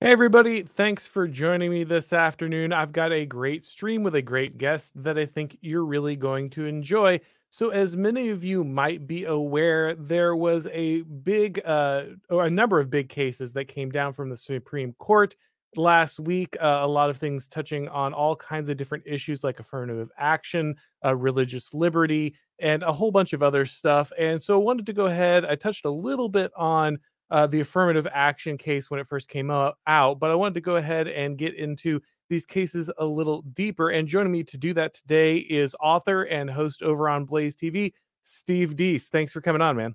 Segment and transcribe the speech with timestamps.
[0.00, 0.62] Hey, everybody.
[0.62, 2.72] Thanks for joining me this afternoon.
[2.72, 6.50] I've got a great stream with a great guest that I think you're really going
[6.50, 7.18] to enjoy.
[7.50, 12.50] So, as many of you might be aware, there was a big, uh, or a
[12.50, 15.34] number of big cases that came down from the Supreme Court
[15.74, 16.56] last week.
[16.60, 20.76] Uh, a lot of things touching on all kinds of different issues like affirmative action,
[21.04, 24.12] uh, religious liberty, and a whole bunch of other stuff.
[24.16, 25.44] And so, I wanted to go ahead.
[25.44, 26.98] I touched a little bit on
[27.30, 30.76] uh, the affirmative action case when it first came out, but I wanted to go
[30.76, 33.90] ahead and get into these cases a little deeper.
[33.90, 37.92] And joining me to do that today is author and host over on Blaze TV,
[38.22, 39.08] Steve Deace.
[39.08, 39.94] Thanks for coming on, man.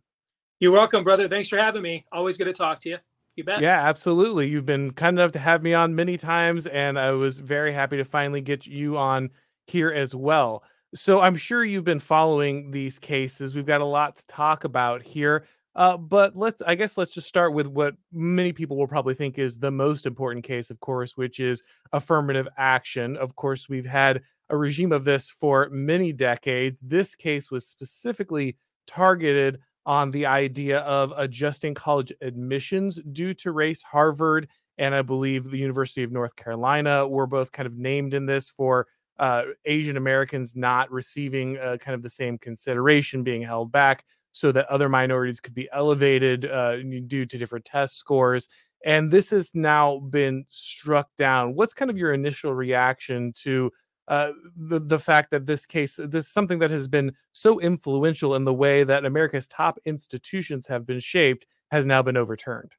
[0.59, 1.27] You're welcome, brother.
[1.27, 2.05] Thanks for having me.
[2.11, 2.97] Always good to talk to you.
[3.35, 3.61] You bet.
[3.61, 4.47] Yeah, absolutely.
[4.47, 7.97] You've been kind enough to have me on many times, and I was very happy
[7.97, 9.31] to finally get you on
[9.67, 10.63] here as well.
[10.93, 13.55] So I'm sure you've been following these cases.
[13.55, 15.45] We've got a lot to talk about here.
[15.75, 19.39] Uh, but let's, I guess, let's just start with what many people will probably think
[19.39, 23.17] is the most important case, of course, which is affirmative action.
[23.17, 26.79] Of course, we've had a regime of this for many decades.
[26.81, 33.81] This case was specifically targeted on the idea of adjusting college admissions due to race.
[33.83, 38.25] Harvard and I believe the University of North Carolina were both kind of named in
[38.25, 38.87] this for
[39.19, 44.03] uh, Asian Americans not receiving uh, kind of the same consideration, being held back
[44.33, 48.49] so that other minorities could be elevated uh, due to different test scores.
[48.83, 51.55] And this has now been struck down.
[51.55, 53.71] What's kind of your initial reaction to
[54.09, 58.35] uh, the the fact that this case, this is something that has been so influential
[58.35, 62.73] in the way that America's top institutions have been shaped, has now been overturned?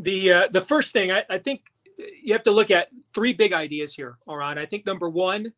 [0.00, 1.66] The uh, the first thing I, I think
[1.96, 4.18] you have to look at three big ideas here.
[4.26, 5.52] All right, I think number one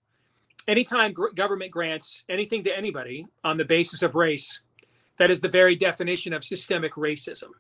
[0.69, 4.63] anytime gr- government grants anything to anybody on the basis of race,
[5.19, 7.51] that is the very definition of systemic racism.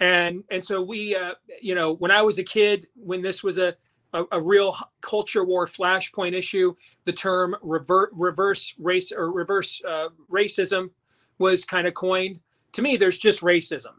[0.00, 3.58] And and so we, uh, you know, when I was a kid, when this was
[3.58, 3.76] a
[4.12, 6.74] a, a real culture war flashpoint issue,
[7.04, 10.90] the term revert, reverse race or reverse uh, racism
[11.38, 12.40] was kind of coined.
[12.72, 13.94] To me, there's just racism.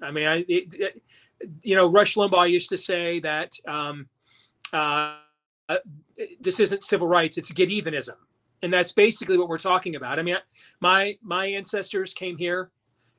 [0.00, 1.02] I mean, I, it, it,
[1.62, 3.52] you know, Rush Limbaugh used to say that.
[3.66, 4.08] Um,
[4.72, 5.16] uh,
[5.68, 5.78] uh,
[6.40, 8.16] this isn't civil rights; it's get evenism,
[8.62, 10.18] and that's basically what we're talking about.
[10.18, 10.36] I mean,
[10.80, 12.70] my my ancestors came here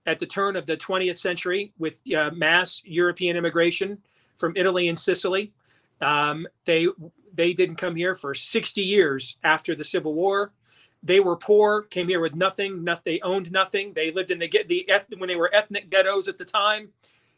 [0.05, 3.97] at the turn of the 20th century with uh, mass European immigration
[4.37, 5.51] from Italy and Sicily.
[6.01, 6.87] Um, they
[7.33, 10.53] they didn't come here for 60 years after the Civil War.
[11.03, 12.83] They were poor, came here with nothing.
[12.83, 13.93] nothing they owned nothing.
[13.93, 14.87] They lived in the get the
[15.17, 16.89] when they were ethnic ghettos at the time,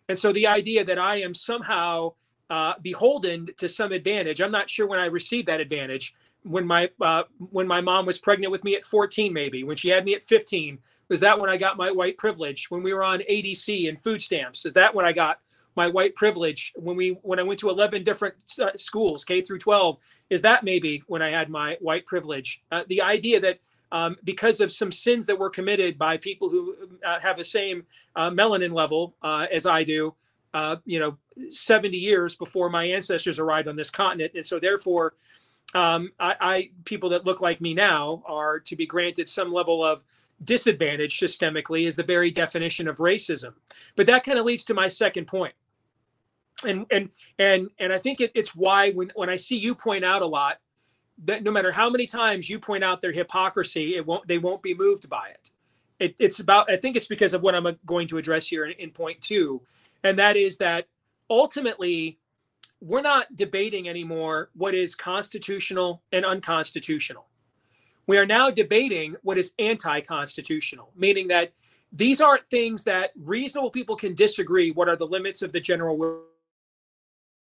[0.08, 2.14] and so the idea that I am somehow
[2.50, 4.42] uh, beholden to some advantage.
[4.42, 6.16] I'm not sure when I received that advantage.
[6.44, 9.90] When my uh, when my mom was pregnant with me at 14, maybe when she
[9.90, 10.80] had me at 15,
[11.10, 12.72] was that when I got my white privilege?
[12.72, 15.40] When we were on ADC and food stamps, is that when I got
[15.76, 16.72] my white privilege?
[16.76, 19.98] When we when I went to 11 different uh, schools, K through 12,
[20.30, 22.64] is that maybe when I had my white privilege?
[22.72, 23.60] Uh, the idea that
[23.92, 27.86] um, because of some sins that were committed by people who uh, have the same
[28.16, 30.14] uh, melanin level as I do,
[30.54, 31.18] uh, you know,
[31.50, 34.34] 70 years before my ancestors arrived on this continent.
[34.36, 35.16] And so therefore,
[35.76, 39.84] um, I, I, people that look like me now are to be granted some level
[39.84, 40.04] of
[40.44, 43.54] disadvantage systemically is the very definition of racism.
[43.96, 45.54] But that kind of leads to my second point.
[46.66, 50.04] And and and and I think it, it's why when when I see you point
[50.04, 50.58] out a lot
[51.24, 54.62] that no matter how many times you point out their hypocrisy, it won't they won't
[54.62, 55.52] be moved by it.
[56.00, 58.72] It it's about I think it's because of what I'm going to address here in,
[58.74, 59.62] in point two
[60.04, 60.86] and that is that
[61.30, 62.20] ultimately
[62.82, 67.26] we're not debating anymore what is constitutional and unconstitutional.
[68.08, 71.54] We are now debating what is anti constitutional, meaning that
[71.92, 76.24] these aren't things that reasonable people can disagree what are the limits of the general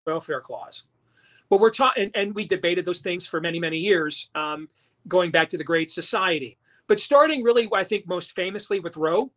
[0.06, 0.84] welfare clause.
[1.48, 4.68] But we're talking, and, and, we debated those things for many, many years, um,
[5.06, 6.58] going back to the Great Society.
[6.88, 9.32] But starting really, I think, most famously with Roe,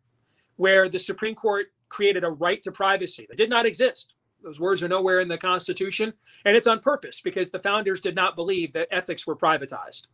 [0.56, 4.14] where the Supreme Court created a right to privacy that did not exist.
[4.42, 6.12] Those words are nowhere in the Constitution,
[6.44, 10.06] and it's on purpose because the founders did not believe that ethics were privatized.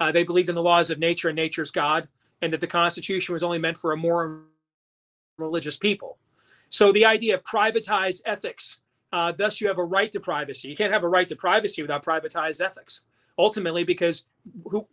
[0.00, 2.08] Uh, they believed in the laws of nature and nature's God,
[2.42, 4.42] and that the Constitution was only meant for a more
[5.38, 6.18] religious people.
[6.68, 8.78] So the idea of privatized ethics,
[9.12, 10.68] uh, thus you have a right to privacy.
[10.68, 13.02] You can't have a right to privacy without privatized ethics.
[13.38, 14.24] Ultimately, because
[14.64, 14.86] who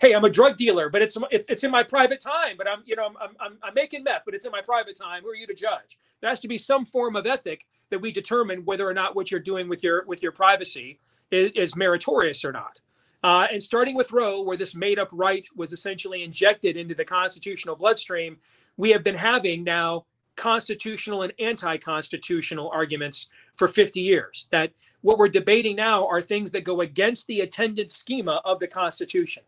[0.00, 2.56] hey, I'm a drug dealer, but it's it's, it's in my private time.
[2.56, 5.22] But I'm you know I'm, I'm I'm making meth, but it's in my private time.
[5.22, 5.98] Who are you to judge?
[6.20, 9.30] There has to be some form of ethic that we determine whether or not what
[9.30, 11.00] you're doing with your with your privacy
[11.30, 12.80] is, is meritorious or not.
[13.22, 17.04] Uh, and starting with Roe, where this made up right was essentially injected into the
[17.04, 18.38] constitutional bloodstream,
[18.76, 20.04] we have been having now
[20.36, 23.26] constitutional and anti-constitutional arguments
[23.56, 24.46] for 50 years.
[24.52, 28.68] That what we're debating now are things that go against the attendant schema of the
[28.68, 29.42] Constitution.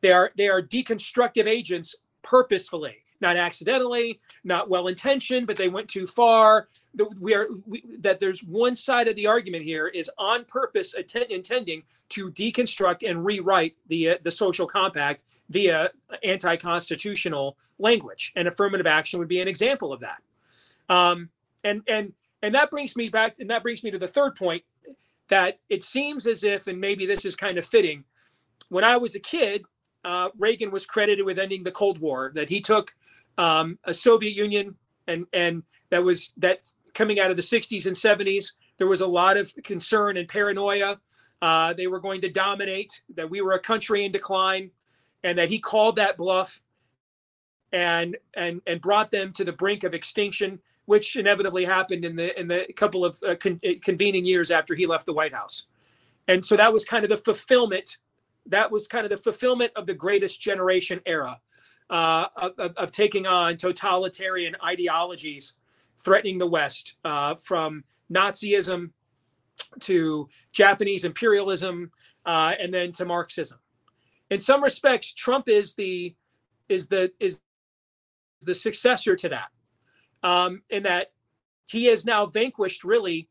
[0.00, 5.88] They are they are deconstructive agents purposefully, not accidentally, not well intentioned, but they went
[5.88, 6.68] too far.
[7.20, 11.26] We are we, that there's one side of the argument here is on purpose attend,
[11.30, 15.90] intending to deconstruct and rewrite the uh, the social compact via
[16.24, 20.22] anti-constitutional language, and affirmative action would be an example of that.
[20.88, 21.30] Um,
[21.64, 22.12] and and
[22.42, 24.62] and that brings me back, and that brings me to the third point
[25.28, 28.04] that it seems as if, and maybe this is kind of fitting.
[28.68, 29.64] When I was a kid,
[30.08, 32.32] uh, Reagan was credited with ending the Cold War.
[32.34, 32.94] That he took
[33.36, 34.74] um, a Soviet Union
[35.06, 38.52] and and that was that coming out of the 60s and 70s.
[38.78, 40.98] There was a lot of concern and paranoia.
[41.40, 43.00] Uh, they were going to dominate.
[43.16, 44.70] That we were a country in decline,
[45.24, 46.60] and that he called that bluff,
[47.72, 52.40] and and and brought them to the brink of extinction which inevitably happened in the
[52.40, 55.66] in the couple of uh, con- uh, convening years after he left the White House.
[56.28, 57.98] And so that was kind of the fulfillment.
[58.48, 61.40] That was kind of the fulfillment of the greatest generation era
[61.90, 65.54] uh, of, of, taking on totalitarian ideologies
[66.02, 68.90] threatening the West, uh, from Nazism
[69.80, 71.90] to Japanese imperialism,
[72.26, 73.58] uh, and then to Marxism.
[74.30, 76.14] In some respects, Trump is the
[76.68, 77.40] is the is
[78.42, 79.48] the successor to that
[80.22, 81.12] um, in that
[81.66, 83.28] he has now vanquished really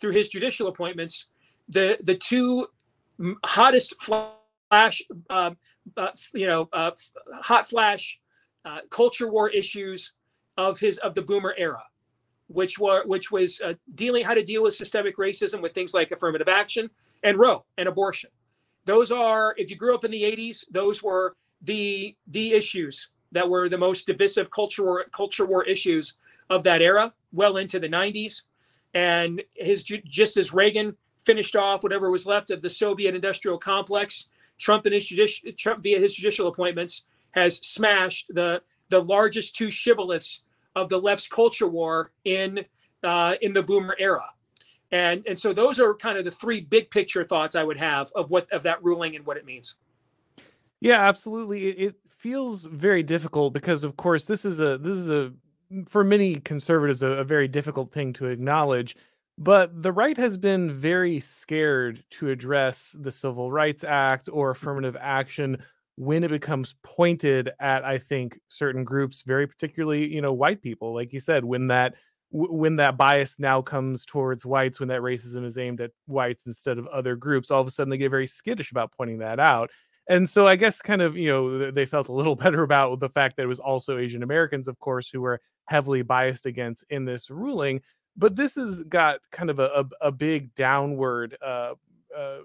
[0.00, 1.26] through his judicial appointments
[1.68, 2.66] the the two
[3.44, 3.98] hottest
[4.68, 5.50] flash uh,
[5.96, 6.90] uh, you know uh,
[7.40, 8.20] hot flash
[8.64, 10.12] uh, culture war issues
[10.56, 11.82] of his of the boomer era
[12.48, 16.10] which were which was uh, dealing how to deal with systemic racism with things like
[16.10, 16.88] affirmative action
[17.24, 18.30] and roe and abortion
[18.84, 23.48] those are if you grew up in the 80s those were the the issues that
[23.48, 26.14] were the most divisive culture war, culture war issues
[26.50, 28.42] of that era, well into the 90s.
[28.94, 34.28] And his just as Reagan finished off whatever was left of the Soviet industrial complex,
[34.58, 39.68] Trump and his judicial Trump via his judicial appointments has smashed the the largest two
[39.68, 40.40] shibboleths
[40.74, 42.64] of the left's culture war in
[43.02, 44.24] uh, in the boomer era.
[44.92, 48.10] And and so those are kind of the three big picture thoughts I would have
[48.14, 49.74] of what of that ruling and what it means.
[50.80, 51.66] Yeah, absolutely.
[51.66, 55.32] It, it feels very difficult because of course this is a this is a
[55.86, 58.96] for many conservatives a, a very difficult thing to acknowledge
[59.38, 64.58] but the right has been very scared to address the civil rights act or mm-hmm.
[64.58, 65.58] affirmative action
[65.96, 70.94] when it becomes pointed at i think certain groups very particularly you know white people
[70.94, 71.94] like you said when that
[72.30, 76.76] when that bias now comes towards whites when that racism is aimed at whites instead
[76.76, 79.70] of other groups all of a sudden they get very skittish about pointing that out
[80.08, 83.08] and so I guess kind of you know they felt a little better about the
[83.08, 87.04] fact that it was also Asian Americans, of course, who were heavily biased against in
[87.04, 87.80] this ruling.
[88.16, 89.66] But this has got kind of a
[90.00, 91.74] a, a big downward uh,
[92.16, 92.38] uh,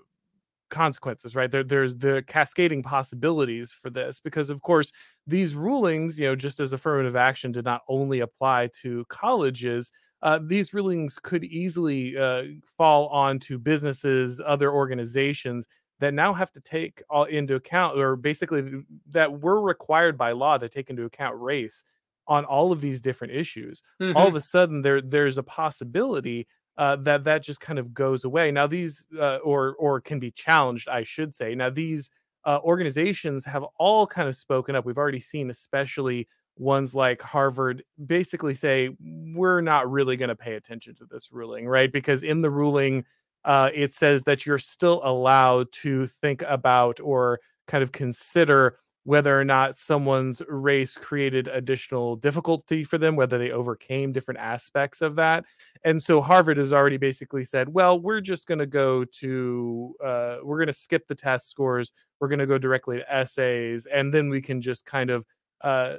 [0.70, 1.52] consequences, right?
[1.52, 4.92] There, there's the cascading possibilities for this because, of course,
[5.28, 9.92] these rulings, you know, just as affirmative action did not only apply to colleges.
[10.24, 12.44] Uh, these rulings could easily uh,
[12.78, 15.68] fall onto businesses, other organizations
[16.00, 20.58] that now have to take all into account or basically that we're required by law
[20.58, 21.84] to take into account race
[22.28, 24.16] on all of these different issues mm-hmm.
[24.16, 26.48] all of a sudden there there's a possibility
[26.78, 28.52] uh, that that just kind of goes away.
[28.52, 31.54] Now these uh, or or can be challenged i should say.
[31.56, 32.10] Now these
[32.46, 34.86] uh, organizations have all kind of spoken up.
[34.86, 40.56] We've already seen especially ones like harvard basically say we're not really going to pay
[40.56, 41.92] attention to this ruling right?
[41.92, 43.06] Because in the ruling
[43.46, 49.40] uh, it says that you're still allowed to think about or kind of consider whether
[49.40, 55.16] or not someone's race created additional difficulty for them, whether they overcame different aspects of
[55.16, 55.44] that.
[55.84, 60.38] And so Harvard has already basically said, well, we're just going to go to, uh,
[60.44, 61.92] we're going to skip the test scores.
[62.20, 63.88] We're going to go directly to essays.
[63.88, 65.26] And then we can just kind of
[65.62, 65.98] uh,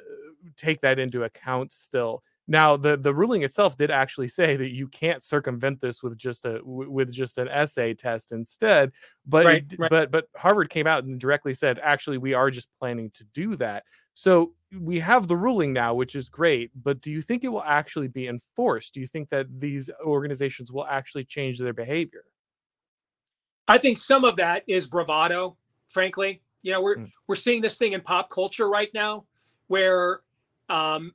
[0.56, 2.22] take that into account still.
[2.48, 6.44] Now, the the ruling itself did actually say that you can't circumvent this with just
[6.44, 8.90] a with just an essay test instead.
[9.26, 9.90] But right, it, right.
[9.90, 13.54] but but Harvard came out and directly said, actually, we are just planning to do
[13.56, 13.84] that.
[14.14, 16.70] So we have the ruling now, which is great.
[16.82, 18.94] But do you think it will actually be enforced?
[18.94, 22.24] Do you think that these organizations will actually change their behavior?
[23.68, 25.56] I think some of that is bravado.
[25.88, 27.10] Frankly, you know, we're mm.
[27.28, 29.24] we're seeing this thing in pop culture right now,
[29.68, 30.20] where
[30.68, 31.14] um,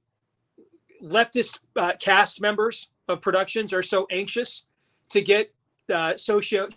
[1.03, 4.65] leftist uh, cast members of productions are so anxious
[5.09, 5.53] to get
[5.93, 6.67] uh, social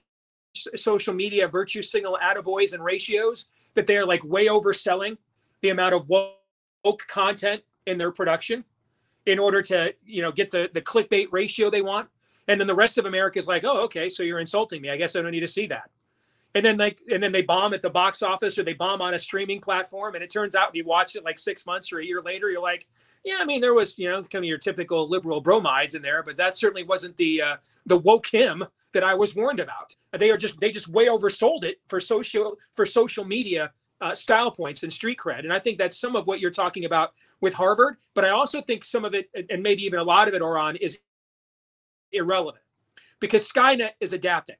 [0.55, 5.17] social media virtue signal attaboys and ratios that they're like way overselling
[5.63, 8.65] the amount of woke content in their production
[9.27, 12.09] in order to you know get the the clickbait ratio they want.
[12.49, 14.91] And then the rest of america is like oh okay so you're insulting me.
[14.91, 15.91] I guess i don't need to see that
[16.55, 19.15] and then like and then they bomb at the box office or they bomb on
[19.15, 22.05] a streaming platform and it turns out you watch it like six months or a
[22.05, 22.89] year later you're like
[23.25, 26.23] yeah i mean there was you know kind of your typical liberal bromides in there
[26.23, 29.95] but that certainly wasn't the uh, the woke him that i was warned about.
[30.19, 34.51] They are just they just way oversold it for social for social media uh, style
[34.51, 35.41] points and street cred.
[35.41, 38.61] And i think that's some of what you're talking about with harvard but i also
[38.61, 40.99] think some of it and maybe even a lot of it Auron is
[42.13, 42.65] irrelevant
[43.21, 44.57] because skynet is adapting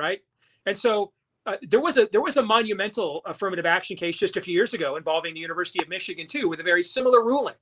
[0.00, 0.20] right?
[0.66, 1.12] And so
[1.50, 4.74] uh, there was a there was a monumental affirmative action case just a few years
[4.74, 7.54] ago involving the University of Michigan too, with a very similar ruling.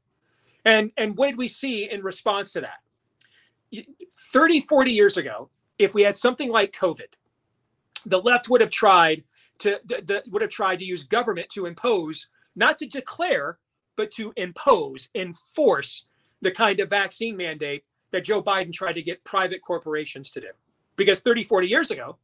[0.64, 3.85] And and what did we see in response to that?
[4.33, 7.14] 30, 40 years ago, if we had something like COVID,
[8.07, 9.25] the left would have tried
[9.61, 13.59] to the, the, would have tried to use government to impose, not to declare,
[13.97, 16.07] but to impose, enforce
[16.42, 20.49] the kind of vaccine mandate that Joe Biden tried to get private corporations to do.
[20.97, 22.16] Because 30, 40 years ago,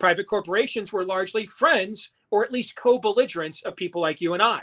[0.00, 4.42] Private corporations were largely friends or at least co belligerents of people like you and
[4.42, 4.62] I.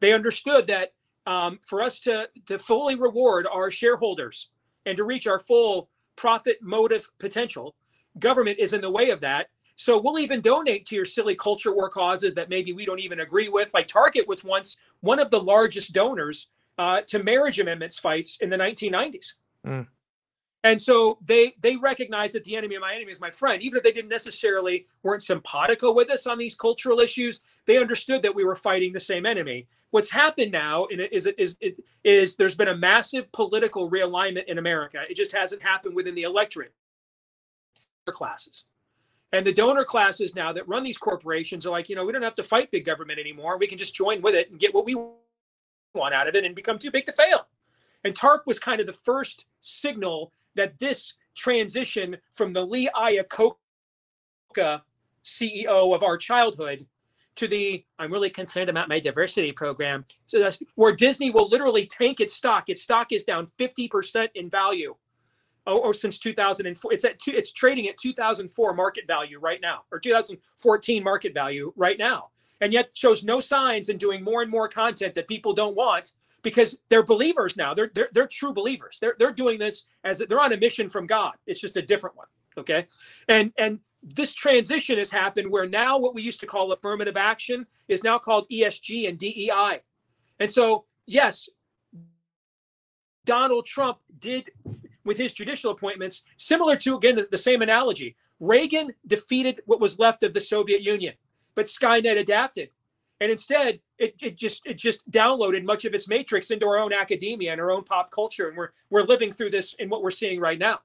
[0.00, 0.94] They understood that
[1.26, 4.48] um, for us to, to fully reward our shareholders
[4.86, 7.76] and to reach our full profit motive potential,
[8.18, 9.48] government is in the way of that.
[9.76, 13.20] So we'll even donate to your silly culture war causes that maybe we don't even
[13.20, 13.72] agree with.
[13.72, 18.48] Like Target was once one of the largest donors uh, to marriage amendments fights in
[18.48, 19.34] the 1990s.
[19.66, 19.86] Mm.
[20.62, 23.78] And so they they recognize that the enemy of my enemy is my friend, even
[23.78, 27.40] if they didn't necessarily weren't simpatico with us on these cultural issues.
[27.66, 29.66] They understood that we were fighting the same enemy.
[29.90, 31.74] What's happened now is is is,
[32.04, 35.02] is there's been a massive political realignment in America.
[35.08, 36.74] It just hasn't happened within the electorate
[38.06, 38.64] classes.
[39.32, 42.22] And the donor classes now that run these corporations are like, you know, we don't
[42.22, 43.58] have to fight big government anymore.
[43.58, 44.96] We can just join with it and get what we
[45.94, 47.46] want out of it and become too big to fail.
[48.04, 53.54] And TARP was kind of the first signal that this transition from the Lee Iacocca
[55.24, 56.86] CEO of our childhood
[57.36, 60.04] to the I'm really concerned about my diversity program.
[60.26, 62.68] So that's where Disney will literally tank its stock.
[62.68, 64.94] Its stock is down 50% in value.
[65.66, 69.82] Oh, or since 2004, it's at two, it's trading at 2004 market value right now,
[69.92, 72.28] or 2014 market value right now,
[72.62, 76.12] and yet shows no signs in doing more and more content that people don't want
[76.42, 77.74] because they're believers now.
[77.74, 78.98] They're they're, they're true believers.
[79.00, 81.32] They're they're doing this as they're on a mission from God.
[81.46, 82.26] It's just a different one.
[82.58, 82.86] Okay,
[83.28, 87.66] and and this transition has happened where now what we used to call affirmative action
[87.88, 89.80] is now called ESG and DEI,
[90.38, 91.48] and so yes,
[93.24, 94.50] Donald Trump did
[95.04, 98.16] with his judicial appointments similar to again the, the same analogy.
[98.40, 101.14] Reagan defeated what was left of the Soviet Union,
[101.54, 102.70] but Skynet adapted
[103.20, 106.92] and instead it, it just it just downloaded much of its matrix into our own
[106.92, 108.48] academia and our own pop culture.
[108.48, 110.80] And we're we're living through this in what we're seeing right now.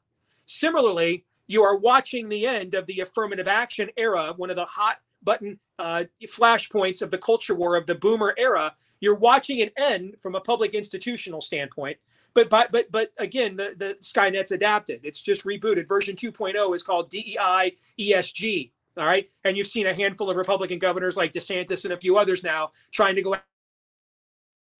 [0.45, 4.97] Similarly you are watching the end of the affirmative action era one of the hot
[5.21, 8.73] button uh, flashpoints of the culture war of the boomer era.
[8.99, 11.97] You're watching it end from a public institutional standpoint
[12.35, 14.99] but but but but again the the skynet's adapted.
[15.03, 15.87] It's just rebooted.
[15.87, 19.29] Version 2.0 is called dei esg all right.
[19.43, 22.71] And you've seen a handful of Republican governors like DeSantis and a few others now
[22.91, 23.35] trying to go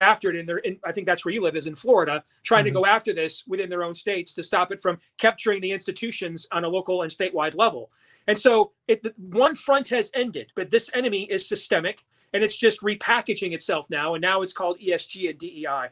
[0.01, 2.65] after it in their in, I think that's where you live is in Florida, trying
[2.65, 2.75] mm-hmm.
[2.75, 6.48] to go after this within their own states to stop it from capturing the institutions
[6.51, 7.91] on a local and statewide level.
[8.27, 12.57] And so it, the, one front has ended, but this enemy is systemic and it's
[12.57, 14.15] just repackaging itself now.
[14.15, 15.89] And now it's called ESG and DEI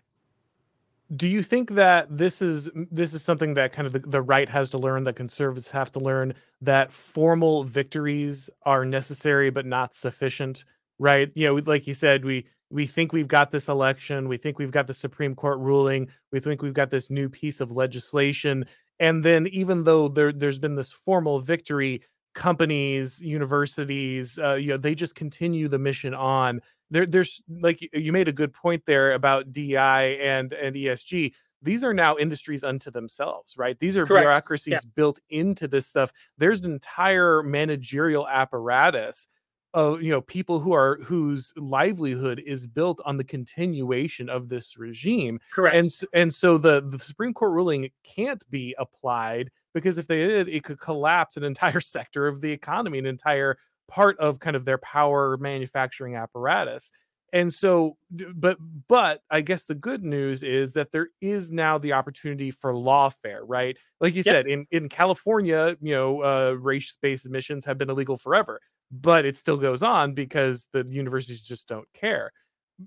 [1.16, 4.48] do you think that this is this is something that kind of the, the right
[4.50, 9.96] has to learn that conservatives have to learn that formal victories are necessary but not
[9.96, 10.64] sufficient
[11.00, 11.32] right?
[11.36, 14.72] You know like you said we we think we've got this election we think we've
[14.72, 18.66] got the supreme court ruling we think we've got this new piece of legislation
[19.00, 22.02] and then even though there there's been this formal victory
[22.34, 26.60] companies universities uh, you know they just continue the mission on
[26.94, 31.34] there, there's like you made a good point there about DI and and ESG.
[31.62, 33.80] These are now industries unto themselves, right?
[33.80, 34.26] These are Correct.
[34.26, 34.92] bureaucracies yeah.
[34.96, 36.12] built into this stuff.
[36.38, 39.28] There's an entire managerial apparatus
[39.74, 44.78] of you know people who are whose livelihood is built on the continuation of this
[44.78, 50.06] regime correct and and so the the supreme court ruling can't be applied because if
[50.06, 54.40] they did it could collapse an entire sector of the economy an entire part of
[54.40, 56.92] kind of their power manufacturing apparatus.
[57.32, 61.94] And so but but i guess the good news is that there is now the
[61.94, 63.76] opportunity for lawfare right?
[64.00, 64.26] Like you yep.
[64.26, 68.60] said in in california you know uh race-based admissions have been illegal forever
[68.92, 72.32] but it still goes on because the universities just don't care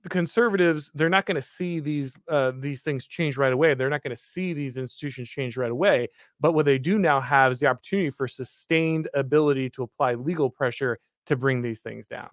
[0.09, 3.75] conservatives they're not going to see these uh, these things change right away.
[3.75, 6.09] They're not going to see these institutions change right away.
[6.41, 10.51] But what they do now have is the opportunity for sustained ability to apply legal
[10.51, 12.31] pressure to bring these things down.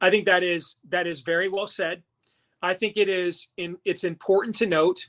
[0.00, 2.02] I think that is that is very well said.
[2.62, 5.08] I think it is in it's important to note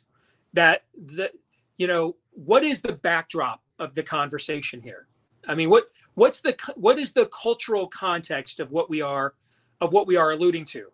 [0.53, 1.31] that the
[1.77, 5.07] you know what is the backdrop of the conversation here?
[5.47, 5.85] I mean what
[6.15, 9.33] what's the what is the cultural context of what we are
[9.81, 10.91] of what we are alluding to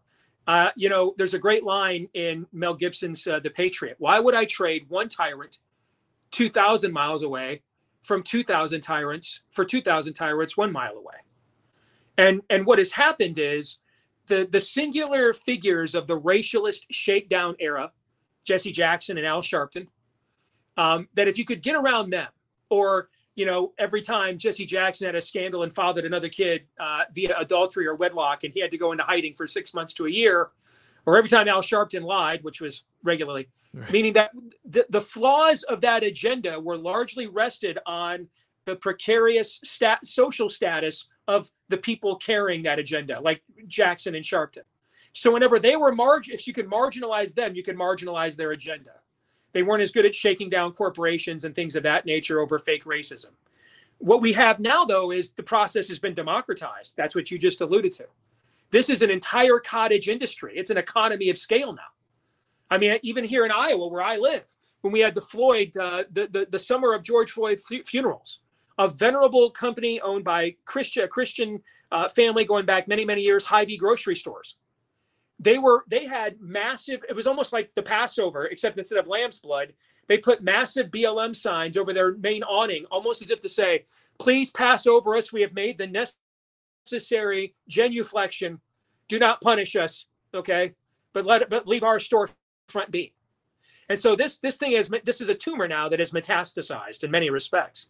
[0.49, 3.97] uh, you know, there's a great line in Mel Gibson's uh, The Patriot.
[3.99, 5.59] Why would I trade one tyrant
[6.31, 7.61] 2,000 miles away
[8.01, 11.17] from 2,000 tyrants for 2,000 tyrants one mile away?
[12.17, 13.77] And and what has happened is
[14.25, 17.91] the the singular figures of the racialist shakedown era,
[18.43, 19.85] Jesse Jackson and Al Sharpton,
[20.77, 22.29] um, that if you could get around them,
[22.71, 27.05] or you know, every time Jesse Jackson had a scandal and fathered another kid uh,
[27.13, 30.07] via adultery or wedlock, and he had to go into hiding for six months to
[30.07, 30.49] a year,
[31.05, 33.89] or every time Al Sharpton lied, which was regularly, right.
[33.93, 34.31] meaning that
[34.65, 38.27] the, the flaws of that agenda were largely rested on
[38.65, 44.63] the precarious stat, social status of the people carrying that agenda, like Jackson and Sharpton.
[45.13, 48.95] So whenever they were margin, if you can marginalize them, you can marginalize their agenda.
[49.53, 52.85] They weren't as good at shaking down corporations and things of that nature over fake
[52.85, 53.31] racism.
[53.97, 56.95] What we have now, though, is the process has been democratized.
[56.95, 58.05] That's what you just alluded to.
[58.71, 60.53] This is an entire cottage industry.
[60.55, 61.81] It's an economy of scale now.
[62.69, 64.45] I mean, even here in Iowa, where I live,
[64.81, 68.39] when we had the Floyd, uh, the, the, the summer of George Floyd funerals,
[68.77, 73.75] a venerable company owned by Christian, Christian uh, family going back many, many years, Hy-Vee
[73.75, 74.55] grocery stores
[75.39, 79.39] they were they had massive it was almost like the passover except instead of lamb's
[79.39, 79.73] blood
[80.07, 83.83] they put massive blm signs over their main awning almost as if to say
[84.19, 85.33] please pass over us.
[85.33, 86.05] We have made the
[86.85, 88.59] necessary genuflection.
[89.07, 90.75] Do not punish us okay?
[91.13, 93.13] But let but leave our storefront be.
[93.87, 97.09] And so this this thing is this is a tumor now that is metastasized in
[97.09, 97.89] many respects.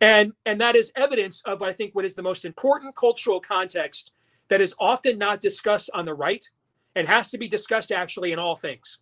[0.00, 4.12] And and that is evidence of i think what is the most important cultural context
[4.48, 6.48] that is often not discussed on the right
[6.94, 8.98] and has to be discussed actually in all things.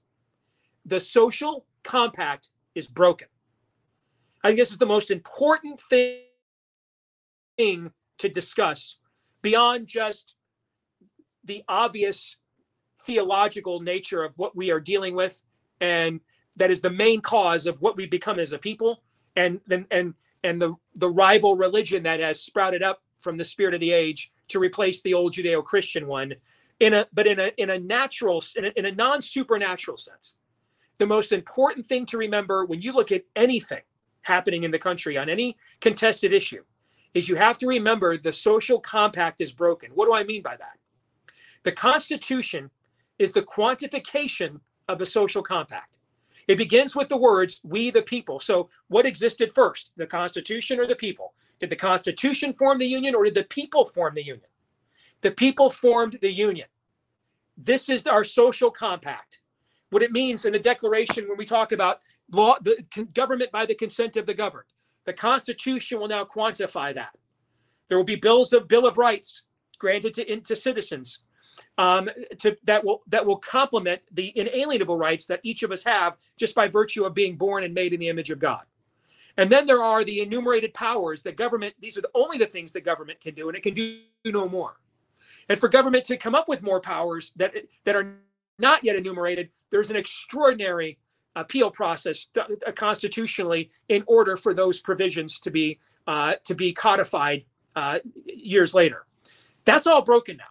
[0.84, 3.28] The social compact is broken.
[4.42, 6.20] I think this is the most important thing
[8.18, 8.96] to discuss
[9.42, 10.34] beyond just
[11.44, 12.36] the obvious
[13.06, 15.42] theological nature of what we are dealing with
[15.80, 16.20] and
[16.56, 19.02] that is the main cause of what we become as a people
[19.36, 23.74] and and and, and the the rival religion that has sprouted up from the spirit
[23.74, 26.34] of the age to replace the old judeo-christian one
[26.80, 30.34] in a but in a in a natural in a, in a non supernatural sense
[30.98, 33.82] the most important thing to remember when you look at anything
[34.22, 36.62] happening in the country on any contested issue
[37.14, 39.90] is you have to remember the social compact is broken.
[39.94, 40.78] What do i mean by that?
[41.62, 42.70] The constitution
[43.18, 45.98] is the quantification of the social compact.
[46.48, 48.38] It begins with the words we the people.
[48.38, 51.34] So what existed first the constitution or the people?
[51.58, 54.48] Did the constitution form the union or did the people form the union
[55.26, 56.68] the people formed the union.
[57.56, 59.40] This is our social compact.
[59.90, 61.98] What it means in the Declaration when we talk about
[62.30, 62.76] law, the
[63.12, 64.68] government by the consent of the governed.
[65.04, 67.10] The Constitution will now quantify that.
[67.88, 69.42] There will be bills of Bill of Rights
[69.80, 71.18] granted to, to citizens
[71.76, 72.08] um,
[72.38, 76.54] to, that will that will complement the inalienable rights that each of us have just
[76.54, 78.62] by virtue of being born and made in the image of God.
[79.36, 81.74] And then there are the enumerated powers that government.
[81.80, 84.48] These are the, only the things that government can do, and it can do no
[84.48, 84.76] more.
[85.48, 87.54] And for government to come up with more powers that
[87.84, 88.16] that are
[88.58, 90.98] not yet enumerated, there's an extraordinary
[91.36, 97.44] appeal process uh, constitutionally in order for those provisions to be uh, to be codified
[97.74, 99.04] uh, years later.
[99.64, 100.44] That's all broken now.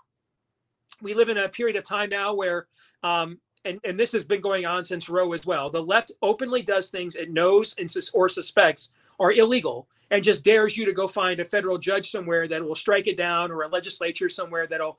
[1.01, 2.67] We live in a period of time now where,
[3.03, 5.69] um, and, and this has been going on since Roe as well.
[5.69, 10.45] The left openly does things it knows and sus- or suspects are illegal, and just
[10.45, 13.63] dares you to go find a federal judge somewhere that will strike it down or
[13.63, 14.97] a legislature somewhere that'll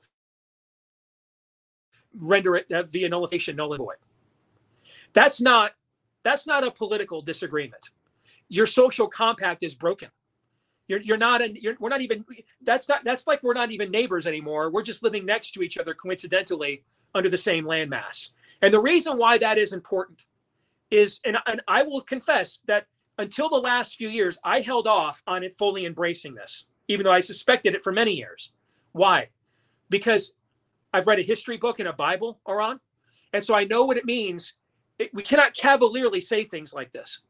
[2.19, 3.95] render it uh, via nullification null and void.
[5.13, 5.71] That's not
[6.23, 7.89] that's not a political disagreement.
[8.47, 10.09] Your social compact is broken.
[10.87, 12.23] You're, you're not a, you're, we're not even
[12.61, 14.69] that's not that's like we're not even neighbors anymore.
[14.69, 16.83] We're just living next to each other coincidentally
[17.15, 18.29] under the same landmass.
[18.61, 20.27] And the reason why that is important
[20.91, 22.85] is and, and I will confess that
[23.17, 27.11] until the last few years, I held off on it fully embracing this, even though
[27.11, 28.53] I suspected it for many years.
[28.91, 29.29] Why?
[29.89, 30.33] Because
[30.93, 32.79] I've read a history book and a Bible, Auron,
[33.33, 34.53] and so I know what it means.
[34.99, 37.21] It, we cannot cavalierly say things like this.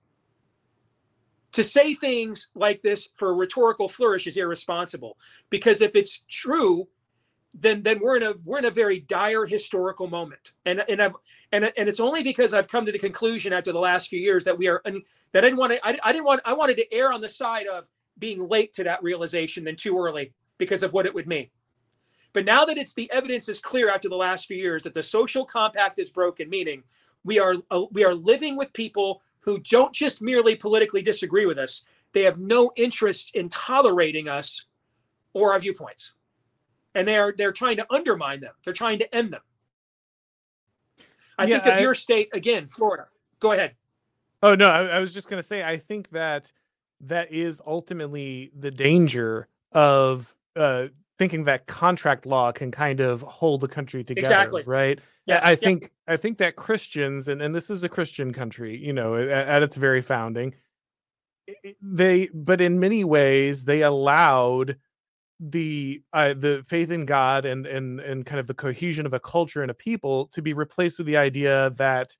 [1.53, 5.17] To say things like this for a rhetorical flourish is irresponsible
[5.49, 6.87] because if it's true,
[7.53, 10.51] then then we're in a we're in a very dire historical moment.
[10.65, 11.15] And and I've
[11.51, 14.43] and and it's only because I've come to the conclusion after the last few years
[14.45, 16.77] that we are and that I didn't want to I, I didn't want I wanted
[16.77, 17.85] to err on the side of
[18.17, 21.49] being late to that realization than too early because of what it would mean.
[22.33, 25.03] But now that it's the evidence is clear after the last few years that the
[25.03, 26.83] social compact is broken, meaning
[27.23, 31.57] we are uh, we are living with people who don't just merely politically disagree with
[31.57, 31.83] us;
[32.13, 34.65] they have no interest in tolerating us
[35.33, 36.13] or our viewpoints,
[36.97, 38.53] and they are they're trying to undermine them.
[38.65, 39.41] They're trying to end them.
[41.37, 43.07] I yeah, think of I, your state again, Florida.
[43.39, 43.75] Go ahead.
[44.41, 46.51] Oh no, I, I was just going to say I think that
[47.01, 50.87] that is ultimately the danger of uh,
[51.19, 54.63] thinking that contract law can kind of hold the country together exactly.
[54.65, 55.91] right yeah i think yep.
[56.07, 59.63] i think that christians and, and this is a christian country you know at, at
[59.63, 60.53] its very founding
[61.81, 64.75] they but in many ways they allowed
[65.39, 69.19] the uh, the faith in god and and and kind of the cohesion of a
[69.19, 72.15] culture and a people to be replaced with the idea that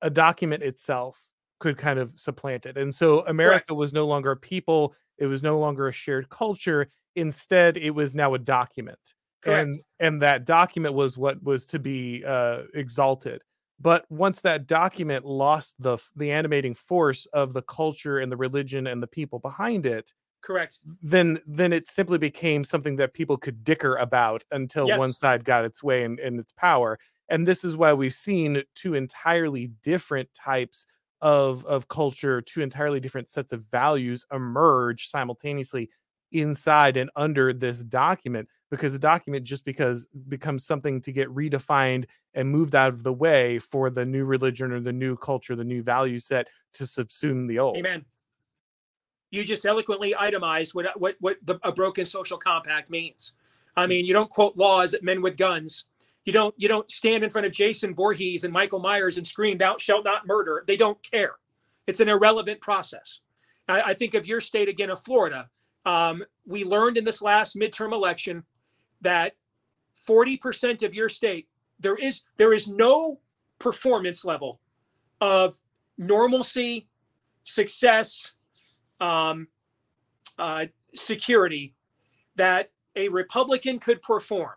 [0.00, 1.20] a document itself
[1.60, 3.70] could kind of supplant it and so america Correct.
[3.72, 8.14] was no longer a people it was no longer a shared culture Instead, it was
[8.14, 9.14] now a document.
[9.42, 9.62] Correct.
[9.62, 13.42] And and that document was what was to be uh, exalted.
[13.80, 18.86] But once that document lost the the animating force of the culture and the religion
[18.86, 20.80] and the people behind it, correct.
[21.02, 24.98] then then it simply became something that people could dicker about until yes.
[24.98, 26.98] one side got its way and, and its power.
[27.28, 30.86] And this is why we've seen two entirely different types
[31.22, 35.88] of of culture two entirely different sets of values emerge simultaneously
[36.32, 42.06] inside and under this document because the document just because becomes something to get redefined
[42.34, 45.62] and moved out of the way for the new religion or the new culture the
[45.62, 47.76] new value set to subsume the old.
[47.76, 48.04] Amen
[49.32, 53.32] you just eloquently itemized what what what the, a broken social compact means.
[53.76, 55.86] I mean you don't quote laws at men with guns
[56.24, 59.58] you don't you don't stand in front of jason Voorhees and michael myers and scream
[59.58, 60.62] thou shalt not murder.
[60.66, 61.32] They don't care.
[61.86, 63.20] It's an irrelevant process.
[63.68, 65.48] I, I think of your state again of florida.
[65.84, 68.44] Um, we learned in this last midterm election
[69.00, 69.32] that
[70.08, 71.48] 40% of your state
[71.80, 73.18] there is there is no
[73.58, 74.60] performance level
[75.20, 75.56] of
[75.98, 76.88] normalcy,
[77.44, 78.32] success,
[79.02, 79.48] um,
[80.38, 81.74] uh, security
[82.36, 84.52] that a Republican could perform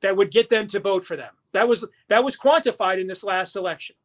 [0.00, 1.32] that would get them to vote for them.
[1.52, 3.96] That was that was quantified in this last election.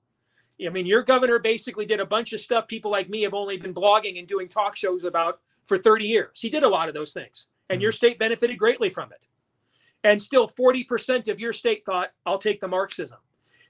[0.64, 3.58] I mean, your governor basically did a bunch of stuff people like me have only
[3.58, 6.42] been blogging and doing talk shows about for 30 years.
[6.42, 7.84] He did a lot of those things, and mm-hmm.
[7.84, 9.28] your state benefited greatly from it.
[10.04, 13.20] And still, 40% of your state thought, I'll take the Marxism.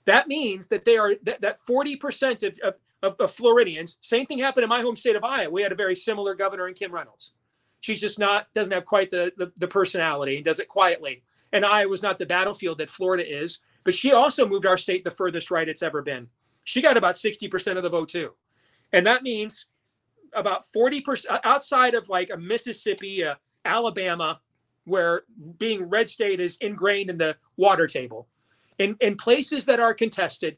[0.06, 4.40] That means that they are that, that 40% of, of, of the Floridians, same thing
[4.40, 5.50] happened in my home state of Iowa.
[5.50, 7.32] We had a very similar governor in Kim Reynolds.
[7.82, 11.24] She's just not, doesn't have quite the, the, the personality and does it quietly.
[11.54, 15.12] And Iowa's not the battlefield that Florida is, but she also moved our state the
[15.12, 16.28] furthest right it's ever been.
[16.66, 18.32] She got about 60% of the vote too.
[18.92, 19.68] And that means
[20.34, 23.36] about 40% outside of like a Mississippi, uh,
[23.66, 24.42] Alabama,
[24.86, 25.24] where
[25.58, 28.28] being red state is ingrained in the water table.
[28.78, 30.58] In, in places that are contested,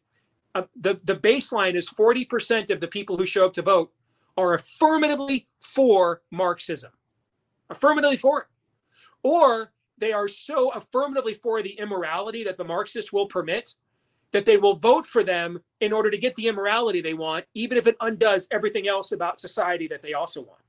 [0.56, 3.92] uh, the, the baseline is 40% of the people who show up to vote
[4.38, 6.92] are affirmatively for Marxism,
[7.70, 8.48] affirmatively for it.
[9.24, 13.76] Or they are so affirmatively for the immorality that the Marxists will permit
[14.32, 17.78] that they will vote for them in order to get the immorality they want, even
[17.78, 20.62] if it undoes everything else about society that they also want.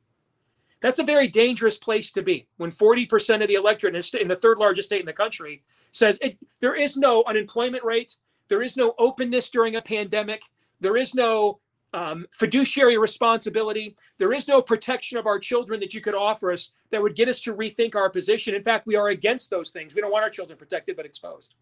[0.81, 4.59] That's a very dangerous place to be when 40% of the electorate in the third
[4.59, 8.17] largest state in the country says it, there is no unemployment rate,
[8.53, 10.43] there is no openness during a pandemic,
[10.79, 11.59] there is no
[11.95, 16.73] um, fiduciary responsibility, there is no protection of our children that you could offer us
[16.91, 18.55] that would get us to rethink our position.
[18.55, 19.95] In fact, we are against those things.
[19.95, 21.55] We don't want our children protected but exposed.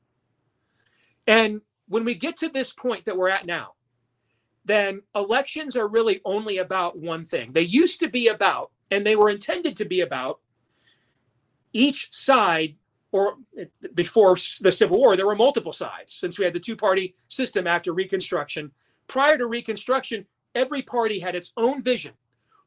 [1.29, 3.75] And when we get to this point that we're at now,
[4.65, 7.53] then elections are really only about one thing.
[7.53, 10.41] They used to be about, and they were intended to be about,
[11.73, 12.75] each side,
[13.13, 13.35] or
[13.95, 17.67] before the Civil War, there were multiple sides since we had the two party system
[17.67, 18.71] after Reconstruction.
[19.09, 22.13] Prior to Reconstruction, every party had its own vision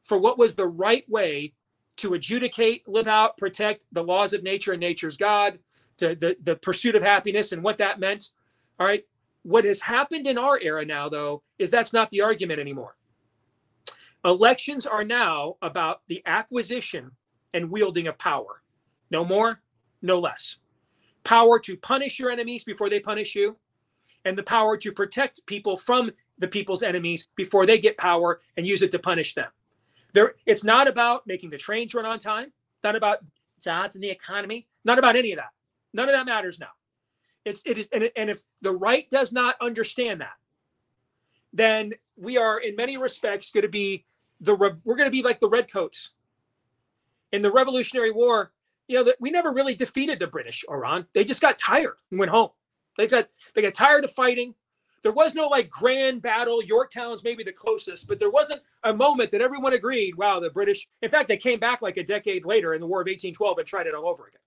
[0.02, 1.54] for what was the right way
[1.96, 5.58] to adjudicate, live out, protect the laws of nature and nature's God,
[5.98, 8.30] to the, the pursuit of happiness and what that meant.
[8.78, 9.04] All right.
[9.42, 12.96] What has happened in our era now, though, is that's not the argument anymore.
[14.24, 17.12] Elections are now about the acquisition
[17.52, 18.62] and wielding of power.
[19.10, 19.60] No more,
[20.04, 20.56] no less.
[21.24, 23.56] Power to punish your enemies before they punish you,
[24.24, 28.66] and the power to protect people from the people's enemies before they get power and
[28.66, 29.48] use it to punish them.
[30.12, 33.18] There, it's not about making the trains run on time, not about
[33.60, 35.50] jobs in the economy, not about any of that.
[35.92, 36.70] None of that matters now.
[37.44, 40.36] It's it is and, and if the right does not understand that,
[41.52, 44.04] then we are in many respects going to be
[44.40, 46.12] the we're going to be like the redcoats
[47.32, 48.52] in the Revolutionary War.
[48.88, 51.06] You know that we never really defeated the British, Auron.
[51.14, 52.50] They just got tired and went home.
[52.98, 54.54] They got they got tired of fighting.
[55.02, 56.62] There was no like grand battle.
[56.62, 60.86] Yorktown's maybe the closest, but there wasn't a moment that everyone agreed, wow, the British.
[61.02, 63.66] In fact, they came back like a decade later in the War of 1812 and
[63.66, 64.40] tried it all over again.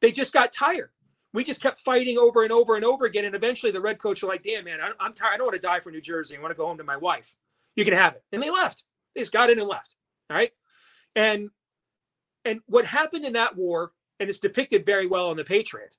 [0.00, 0.90] They just got tired.
[1.32, 3.24] We just kept fighting over and over and over again.
[3.24, 5.34] And eventually the Redcoats were like, damn, man, I'm tired.
[5.34, 6.36] I don't want to die for New Jersey.
[6.36, 7.34] I want to go home to my wife.
[7.74, 8.24] You can have it.
[8.32, 8.84] And they left.
[9.14, 9.94] They just got in and left.
[10.30, 10.52] All right.
[11.16, 11.50] And
[12.44, 15.96] and what happened in that war, and it's depicted very well in the Patriot,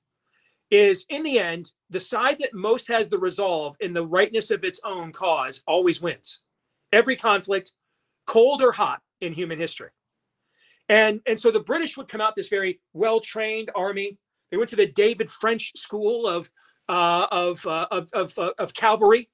[0.70, 4.64] is in the end, the side that most has the resolve in the rightness of
[4.64, 6.40] its own cause always wins.
[6.92, 7.72] Every conflict,
[8.26, 9.90] cold or hot in human history.
[10.88, 14.18] And, and so the British would come out this very well-trained army.
[14.50, 16.50] They went to the David French School of
[16.88, 19.30] uh, of, uh, of, of, uh, of cavalry,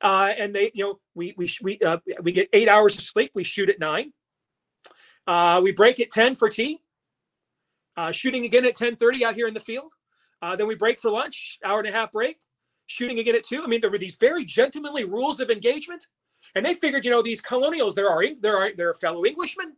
[0.00, 3.32] uh, and they you know we we we uh, we get eight hours of sleep.
[3.34, 4.12] We shoot at nine.
[5.30, 6.80] Uh, we break at ten for tea.
[8.10, 9.92] shooting again at ten thirty out here in the field.
[10.42, 12.38] Uh, then we break for lunch, hour and a half break,
[12.86, 13.62] shooting again at two.
[13.62, 16.06] I mean, there were these very gentlemanly rules of engagement.
[16.54, 19.76] And they figured, you know, these colonials, there are there are their fellow Englishmen.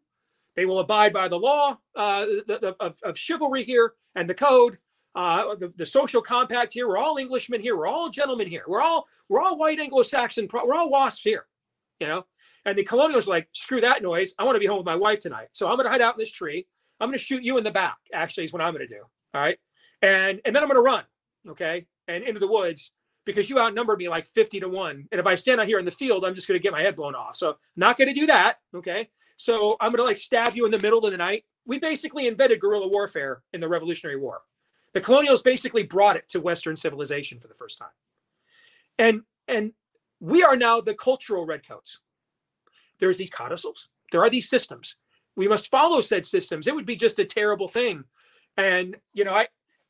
[0.54, 4.34] They will abide by the law uh, the, the, of, of, chivalry here and the
[4.34, 4.76] code,
[5.14, 6.86] uh, the, the, social compact here.
[6.86, 7.74] We're all Englishmen here.
[7.74, 8.64] We're all gentlemen here.
[8.68, 10.48] We're all we're all white Anglo-Saxon.
[10.52, 11.46] We're all wasps here,
[12.00, 12.26] you know.
[12.64, 14.34] And the colonials like, screw that noise.
[14.38, 15.48] I want to be home with my wife tonight.
[15.52, 16.66] So I'm going to hide out in this tree.
[17.00, 17.96] I'm going to shoot you in the back.
[18.12, 19.02] Actually, is what I'm going to do.
[19.34, 19.58] All right
[20.02, 21.04] and and then I'm going to run,
[21.48, 22.92] okay, and into the woods
[23.24, 25.84] because you outnumber me like 50 to 1 and if i stand out here in
[25.84, 28.20] the field i'm just going to get my head blown off so not going to
[28.20, 31.16] do that okay so i'm going to like stab you in the middle of the
[31.16, 34.40] night we basically invented guerrilla warfare in the revolutionary war
[34.92, 37.94] the colonials basically brought it to western civilization for the first time
[38.98, 39.72] and and
[40.18, 42.00] we are now the cultural redcoats
[43.02, 44.96] there's these codicils there are these systems
[45.36, 48.04] we must follow said systems it would be just a terrible thing
[48.56, 49.46] and you know i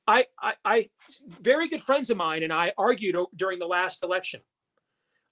[0.06, 0.90] I, I, I,
[1.28, 4.40] very good friends of mine and I argued during the last election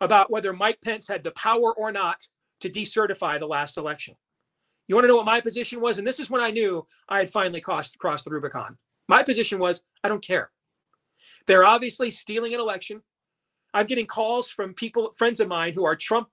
[0.00, 2.26] about whether Mike Pence had the power or not
[2.60, 4.14] to decertify the last election.
[4.86, 5.98] You want to know what my position was?
[5.98, 8.76] And this is when I knew I had finally crossed, crossed the Rubicon.
[9.08, 10.50] My position was I don't care.
[11.46, 13.02] They're obviously stealing an election.
[13.72, 16.28] I'm getting calls from people, friends of mine who are Trump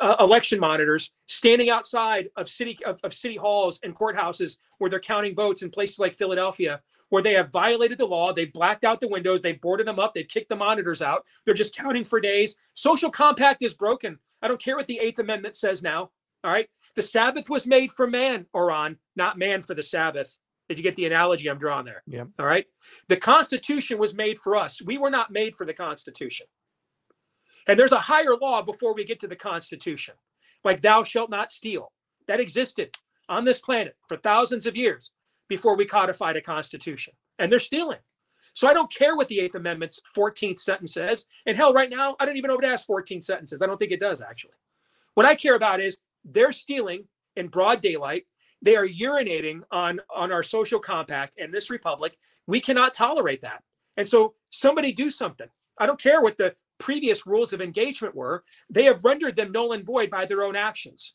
[0.00, 5.00] uh, election monitors standing outside of city of, of city halls and courthouses where they're
[5.00, 8.32] counting votes in places like Philadelphia where they have violated the law.
[8.32, 9.40] They've blacked out the windows.
[9.40, 10.14] They've boarded them up.
[10.14, 11.24] They've kicked the monitors out.
[11.44, 12.56] They're just counting for days.
[12.74, 14.18] Social compact is broken.
[14.42, 16.10] I don't care what the Eighth Amendment says now.
[16.42, 16.68] All right.
[16.96, 20.36] The Sabbath was made for man, Auron, not man for the Sabbath.
[20.68, 22.02] If you get the analogy I'm drawing there.
[22.06, 22.24] Yeah.
[22.38, 22.66] All right.
[23.08, 24.82] The Constitution was made for us.
[24.82, 26.46] We were not made for the Constitution.
[27.66, 30.14] And there's a higher law before we get to the Constitution,
[30.64, 31.92] like thou shalt not steal.
[32.26, 32.94] That existed
[33.28, 35.12] on this planet for thousands of years
[35.48, 37.14] before we codified a constitution.
[37.38, 37.98] And they're stealing.
[38.54, 41.26] So I don't care what the Eighth Amendment's 14th sentence says.
[41.44, 43.60] And hell, right now, I don't even know if it has 14 sentences.
[43.60, 44.54] I don't think it does, actually.
[45.14, 47.04] What I care about is they're stealing
[47.36, 48.24] in broad daylight.
[48.62, 52.16] They are urinating on, on our social compact and this republic.
[52.46, 53.62] We cannot tolerate that.
[53.96, 55.48] And so somebody do something.
[55.78, 58.44] I don't care what the previous rules of engagement were.
[58.70, 61.14] They have rendered them null and void by their own actions.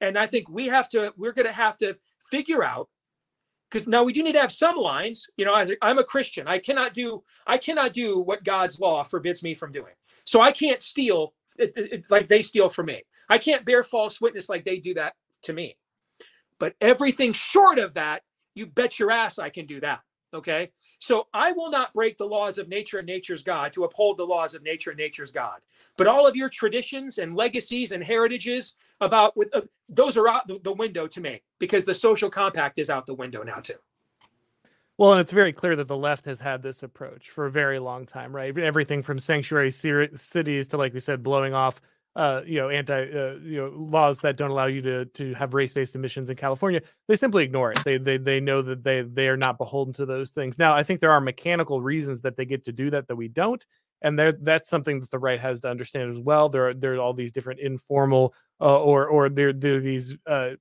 [0.00, 1.94] And I think we have to, we're going to have to
[2.30, 2.88] figure out
[3.70, 6.04] because now we do need to have some lines you know as a, i'm a
[6.04, 9.92] christian i cannot do i cannot do what god's law forbids me from doing
[10.24, 14.20] so i can't steal it, it, like they steal from me i can't bear false
[14.20, 15.76] witness like they do that to me
[16.58, 18.22] but everything short of that
[18.54, 20.00] you bet your ass i can do that
[20.32, 24.18] okay so I will not break the laws of nature and nature's God to uphold
[24.18, 25.60] the laws of nature and nature's God.
[25.96, 30.46] But all of your traditions and legacies and heritages about with uh, those are out
[30.46, 33.74] the, the window to me because the social compact is out the window now too.
[34.98, 37.78] Well, and it's very clear that the left has had this approach for a very
[37.78, 38.56] long time, right?
[38.58, 41.80] Everything from sanctuary cities to, like we said, blowing off
[42.16, 45.54] uh, you know, anti, uh, you know, laws that don't allow you to to have
[45.54, 47.78] race based emissions in California, they simply ignore it.
[47.84, 50.58] They they they know that they they are not beholden to those things.
[50.58, 53.28] Now, I think there are mechanical reasons that they get to do that that we
[53.28, 53.64] don't,
[54.02, 56.48] and there that's something that the right has to understand as well.
[56.48, 60.16] There are there are all these different informal uh, or or there there are these
[60.26, 60.52] uh,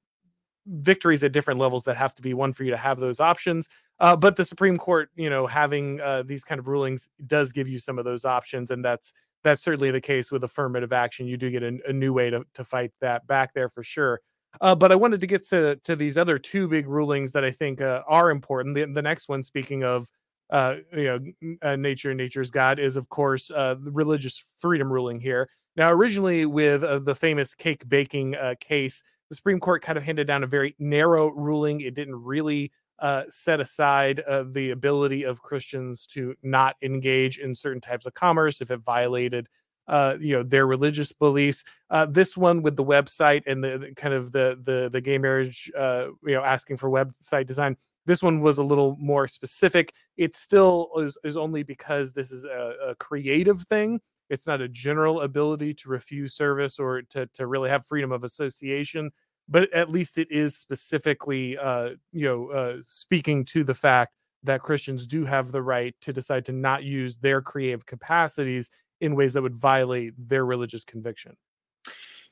[0.68, 3.70] victories at different levels that have to be one for you to have those options.
[4.00, 7.68] Uh, but the Supreme Court, you know, having uh, these kind of rulings does give
[7.68, 11.28] you some of those options, and that's that's certainly the case with affirmative action.
[11.28, 14.22] You do get a, a new way to, to fight that back there for sure.
[14.62, 17.52] Uh, but I wanted to get to, to these other two big rulings that I
[17.52, 18.76] think uh, are important.
[18.76, 20.10] The, the next one, speaking of
[20.50, 24.92] uh, you know, uh, nature and nature's God is, of course, uh, the religious freedom
[24.92, 25.48] ruling here.
[25.76, 30.26] Now, originally with uh, the famous cake baking case, the Supreme Court kind of handed
[30.26, 31.82] down a very narrow ruling.
[31.82, 37.56] It didn't really uh, set aside uh, the ability of Christians to not engage in
[37.56, 39.48] certain types of commerce if it violated,
[39.88, 41.64] uh, you know, their religious beliefs.
[41.90, 45.18] Uh, this one with the website and the, the, kind of the the the gay
[45.18, 47.76] marriage, uh, you know, asking for website design.
[48.06, 49.94] This one was a little more specific.
[50.18, 54.00] It still is, is only because this is a, a creative thing.
[54.30, 58.24] It's not a general ability to refuse service or to to really have freedom of
[58.24, 59.12] association
[59.50, 64.62] but at least it is specifically uh, you know uh, speaking to the fact that
[64.62, 68.70] Christians do have the right to decide to not use their creative capacities
[69.02, 71.36] in ways that would violate their religious conviction.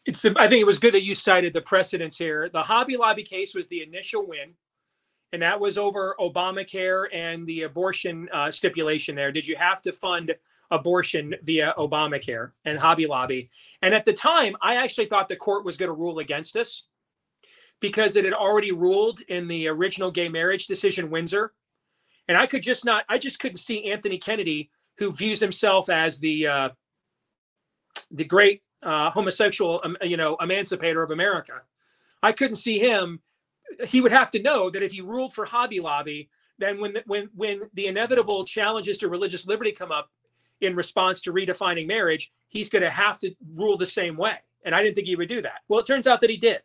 [0.05, 2.49] It's I think it was good that you cited the precedents here.
[2.49, 4.53] The Hobby Lobby case was the initial win,
[5.33, 9.15] and that was over Obamacare and the abortion uh, stipulation.
[9.15, 10.33] There, did you have to fund
[10.71, 13.49] abortion via Obamacare and Hobby Lobby?
[13.81, 16.83] And at the time, I actually thought the court was going to rule against us
[17.79, 21.53] because it had already ruled in the original gay marriage decision Windsor.
[22.27, 26.19] And I could just not, I just couldn't see Anthony Kennedy, who views himself as
[26.19, 26.69] the uh,
[28.11, 31.61] the great uh, homosexual, um, you know, emancipator of America.
[32.23, 33.21] I couldn't see him.
[33.85, 37.03] He would have to know that if he ruled for Hobby Lobby, then when the,
[37.05, 40.09] when when the inevitable challenges to religious liberty come up
[40.61, 44.37] in response to redefining marriage, he's going to have to rule the same way.
[44.65, 45.61] And I didn't think he would do that.
[45.67, 46.61] Well, it turns out that he did.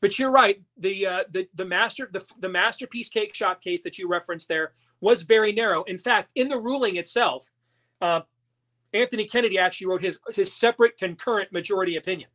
[0.00, 0.62] But you're right.
[0.76, 4.72] The uh, the the master the, the masterpiece cake shop case that you referenced there
[5.00, 5.82] was very narrow.
[5.84, 7.50] In fact, in the ruling itself,
[8.00, 8.20] uh,
[8.92, 12.30] Anthony Kennedy actually wrote his his separate concurrent majority opinion,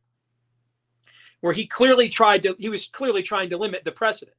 [1.40, 4.36] where he clearly tried to he was clearly trying to limit the precedent.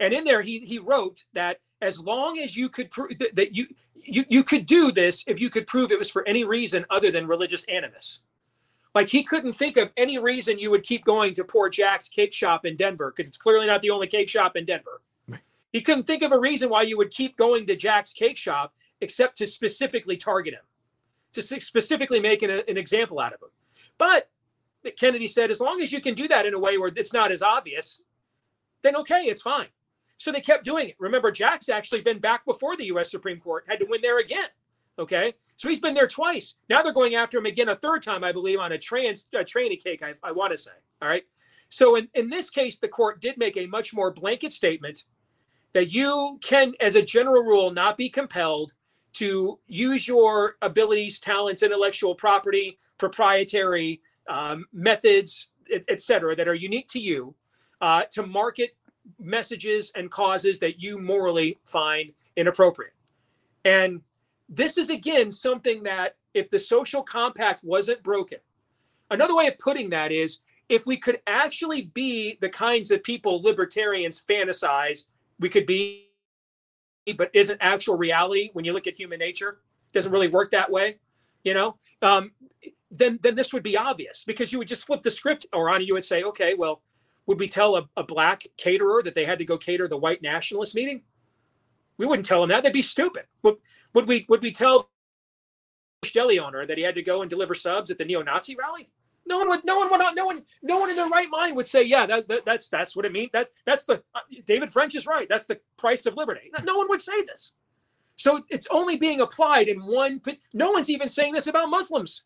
[0.00, 3.54] And in there, he he wrote that as long as you could prove that, that
[3.54, 6.86] you you you could do this if you could prove it was for any reason
[6.90, 8.20] other than religious animus.
[8.94, 12.32] Like he couldn't think of any reason you would keep going to poor Jack's cake
[12.32, 15.00] shop in Denver because it's clearly not the only cake shop in Denver.
[15.72, 18.74] He couldn't think of a reason why you would keep going to Jack's cake shop
[19.00, 20.60] except to specifically target him,
[21.32, 23.48] to specifically make an, an example out of him.
[23.96, 24.28] But
[24.98, 27.32] Kennedy said, as long as you can do that in a way where it's not
[27.32, 28.02] as obvious,
[28.82, 29.68] then okay, it's fine.
[30.18, 30.96] So they kept doing it.
[30.98, 33.10] Remember, Jack's actually been back before the U.S.
[33.10, 34.48] Supreme Court, had to win there again.
[34.98, 36.54] Okay, so he's been there twice.
[36.68, 39.38] Now they're going after him again a third time, I believe, on a trans a
[39.38, 40.02] tranny cake.
[40.02, 40.72] I, I want to say.
[41.00, 41.24] All right.
[41.70, 45.04] So in, in this case, the court did make a much more blanket statement
[45.72, 48.74] that you can, as a general rule, not be compelled
[49.14, 55.48] to use your abilities, talents, intellectual property, proprietary um, methods,
[55.88, 57.34] etc., that are unique to you,
[57.80, 58.76] uh, to market
[59.18, 62.92] messages and causes that you morally find inappropriate.
[63.64, 64.00] And
[64.48, 68.38] this is again something that if the social compact wasn't broken,
[69.10, 73.42] another way of putting that is if we could actually be the kinds of people
[73.42, 75.04] libertarians fantasize
[75.38, 76.08] we could be,
[77.16, 79.60] but isn't actual reality when you look at human nature,
[79.92, 80.98] doesn't really work that way,
[81.44, 82.32] you know, um,
[82.90, 85.88] then then this would be obvious because you would just flip the script around and
[85.88, 86.82] you would say, okay, well,
[87.26, 90.22] would we tell a, a black caterer that they had to go cater the white
[90.22, 91.02] nationalist meeting?
[91.98, 92.62] We wouldn't tell them that.
[92.62, 93.24] They'd be stupid.
[93.42, 93.56] Would,
[93.94, 94.90] would we would we tell
[96.12, 98.90] deli owner that he had to go and deliver subs at the neo-Nazi rally?
[99.24, 99.64] No one would.
[99.64, 99.98] No one would.
[99.98, 100.42] Not, No one.
[100.62, 103.12] No one in their right mind would say, "Yeah, that, that that's that's what it
[103.12, 105.28] means." That that's the uh, David French is right.
[105.28, 106.50] That's the price of liberty.
[106.64, 107.52] No one would say this.
[108.16, 110.20] So it's only being applied in one.
[110.22, 112.24] But No one's even saying this about Muslims.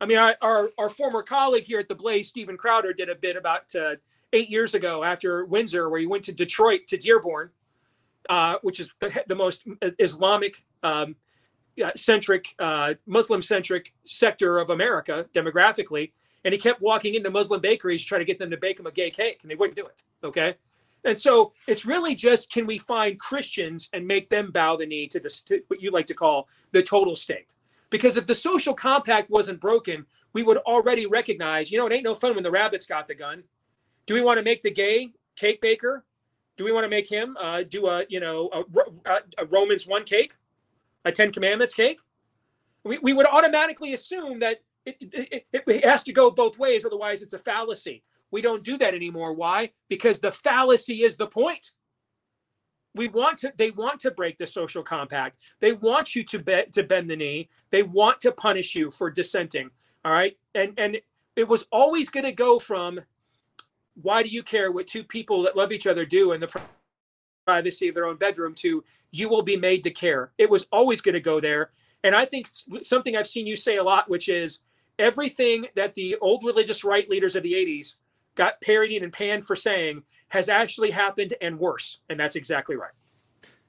[0.00, 3.14] I mean, our our, our former colleague here at the Blaze, Steven Crowder, did a
[3.14, 3.96] bit about uh,
[4.32, 7.50] eight years ago after Windsor, where he went to Detroit to Dearborn
[8.28, 9.64] uh, which is the, the most
[9.98, 11.16] Islamic um,
[11.96, 16.12] centric, uh, Muslim centric sector of America demographically.
[16.44, 18.90] And he kept walking into Muslim bakeries trying to get them to bake him a
[18.90, 20.02] gay cake, and they wouldn't do it.
[20.24, 20.54] Okay.
[21.04, 25.06] And so it's really just can we find Christians and make them bow the knee
[25.08, 27.54] to this, to what you like to call the total state?
[27.90, 32.04] Because if the social compact wasn't broken, we would already recognize, you know, it ain't
[32.04, 33.42] no fun when the rabbit's got the gun.
[34.06, 36.04] Do we want to make the gay cake baker
[36.60, 40.04] do we want to make him uh, do a you know a, a, Romans one
[40.04, 40.34] cake,
[41.06, 41.98] a Ten Commandments cake?
[42.84, 46.84] We, we would automatically assume that it, it, it, it has to go both ways,
[46.84, 48.02] otherwise it's a fallacy.
[48.30, 49.32] We don't do that anymore.
[49.32, 49.70] Why?
[49.88, 51.72] Because the fallacy is the point.
[52.94, 53.54] We want to.
[53.56, 55.38] They want to break the social compact.
[55.60, 57.48] They want you to be, to bend the knee.
[57.70, 59.70] They want to punish you for dissenting.
[60.04, 61.00] All right, and and
[61.36, 63.00] it was always going to go from
[64.02, 66.48] why do you care what two people that love each other do in the
[67.46, 70.32] privacy of their own bedroom to you will be made to care.
[70.38, 71.70] It was always going to go there.
[72.04, 72.48] And I think
[72.82, 74.60] something I've seen you say a lot, which is
[74.98, 77.96] everything that the old religious right leaders of the 80s
[78.36, 81.98] got parodied and panned for saying has actually happened and worse.
[82.08, 82.92] And that's exactly right.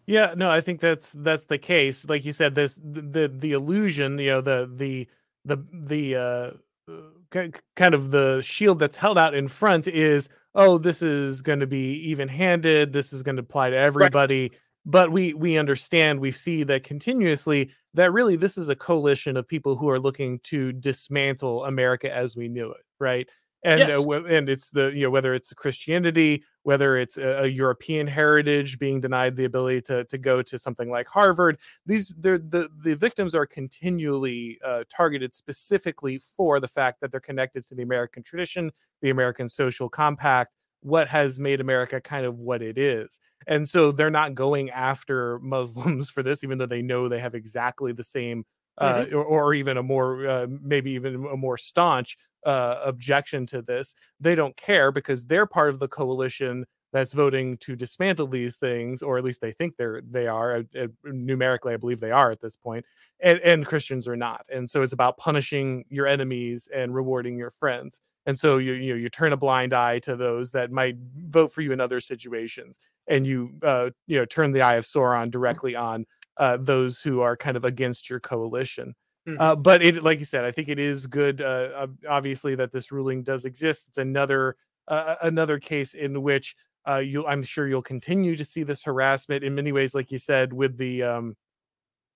[0.05, 2.09] Yeah, no, I think that's that's the case.
[2.09, 5.07] Like you said, this the the illusion, you know, the the
[5.45, 6.91] the the uh
[7.31, 11.67] kind of the shield that's held out in front is oh this is going to
[11.67, 14.59] be even handed this is going to apply to everybody right.
[14.85, 19.47] but we we understand we see that continuously that really this is a coalition of
[19.47, 23.29] people who are looking to dismantle america as we knew it right
[23.63, 24.05] and yes.
[24.05, 28.79] uh, and it's the you know whether it's Christianity, whether it's a, a, European heritage
[28.79, 31.57] being denied the ability to to go to something like Harvard.
[31.85, 37.63] These the the victims are continually uh, targeted specifically for the fact that they're connected
[37.67, 42.61] to the American tradition, the American social compact, what has made America kind of what
[42.61, 43.19] it is.
[43.47, 47.35] And so they're not going after Muslims for this, even though they know they have
[47.35, 48.43] exactly the same
[48.77, 49.15] uh, mm-hmm.
[49.15, 53.95] or, or, even a more uh, maybe even a more staunch uh, objection to this.
[54.19, 59.01] They don't care because they're part of the coalition that's voting to dismantle these things,
[59.01, 60.57] or at least they think they're they are.
[60.57, 62.85] Uh, uh, numerically, I believe they are at this point,
[63.21, 64.45] and, and Christians are not.
[64.53, 68.01] And so it's about punishing your enemies and rewarding your friends.
[68.25, 70.97] And so you you know you turn a blind eye to those that might
[71.29, 74.85] vote for you in other situations, and you uh, you know turn the eye of
[74.85, 76.05] Sauron directly on
[76.37, 78.93] uh, those who are kind of against your coalition.
[79.27, 79.39] Mm-hmm.
[79.39, 81.41] Uh, but it, like you said, I think it is good.
[81.41, 83.87] Uh, obviously, that this ruling does exist.
[83.89, 84.55] It's another
[84.87, 86.55] uh, another case in which
[86.87, 90.17] uh, you, I'm sure, you'll continue to see this harassment in many ways, like you
[90.17, 91.35] said, with the um,